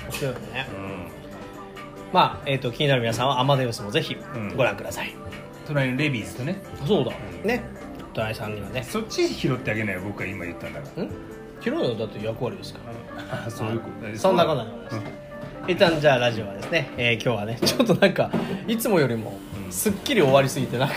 [0.04, 0.68] 面白いよね。
[0.74, 1.06] うん、
[2.12, 4.56] まあ、えー、と気になる皆さんはアマデウスもぜひうん。
[4.56, 5.14] ご覧ください、
[5.66, 6.62] 隣のレビーズとね。
[6.86, 7.12] そうだ。
[7.42, 7.48] うん。
[7.48, 7.64] ね。
[8.14, 8.84] 第3にはね。
[8.84, 11.08] そっち拾ってあげないよ僕が今言ったんだかん？
[11.60, 12.80] 拾うのだって役割ですか
[13.32, 13.50] ら。
[13.50, 14.18] そういうこと。
[14.18, 15.00] そんなことないです。
[15.66, 18.30] 一旦じゃあラジオはですね、えー今日はねちょっとなんか
[18.68, 20.94] いつもよりもうんすっきり終わりすぎてなんか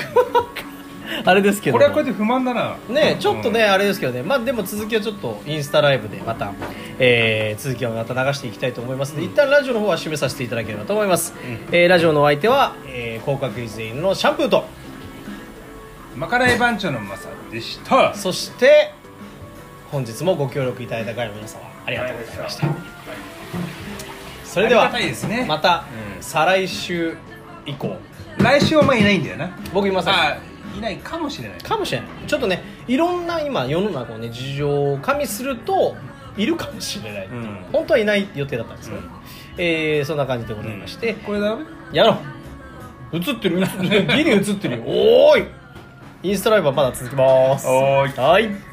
[1.25, 2.75] あれですけどこれはこれで不満だな。
[2.89, 4.21] ねちょっとね、うんあれですけどね。
[4.21, 6.51] まあでも続きはちょっとインスタライブでまた、
[6.99, 11.33] えー続きをまた流していきたいと思いますので、一旦ラジオの方は締めさせていただければと思います、
[11.71, 14.65] えーラジオのお相手は、えー、広角率員のシャンプーと。
[16.15, 18.13] まかない番長のマサでした。
[18.13, 18.91] そして
[19.91, 22.67] 本日もご協力いただいた方皆様ありがとうございました。
[24.43, 24.91] それでは
[25.47, 25.85] また、
[26.17, 26.23] うん。
[26.23, 27.17] 再来週
[27.65, 27.97] 以降
[28.39, 29.49] 来週はまあいないんだよな。
[29.73, 30.13] 僕いません。
[30.13, 30.37] あ
[30.77, 31.57] いないかもしれない。
[31.59, 32.09] かもしれない。
[32.27, 35.95] ちょっとねいろんな今世の中のね事情を加味すると
[36.37, 37.25] いるかもしれない。
[37.25, 37.57] っていう、うん。
[37.71, 39.03] 本当はいない予定だったんですよ、うん。
[39.57, 41.55] えーそんな感じでございまして、これだ。
[41.55, 42.17] めやろ
[43.11, 43.17] う。
[43.17, 43.59] 映ってる。
[43.61, 44.83] 映ってるギリ映ってるよ。
[44.85, 45.47] おーい。
[46.23, 47.67] インスタライブはまだ続きます。
[47.67, 48.19] おーい。
[48.19, 48.66] はい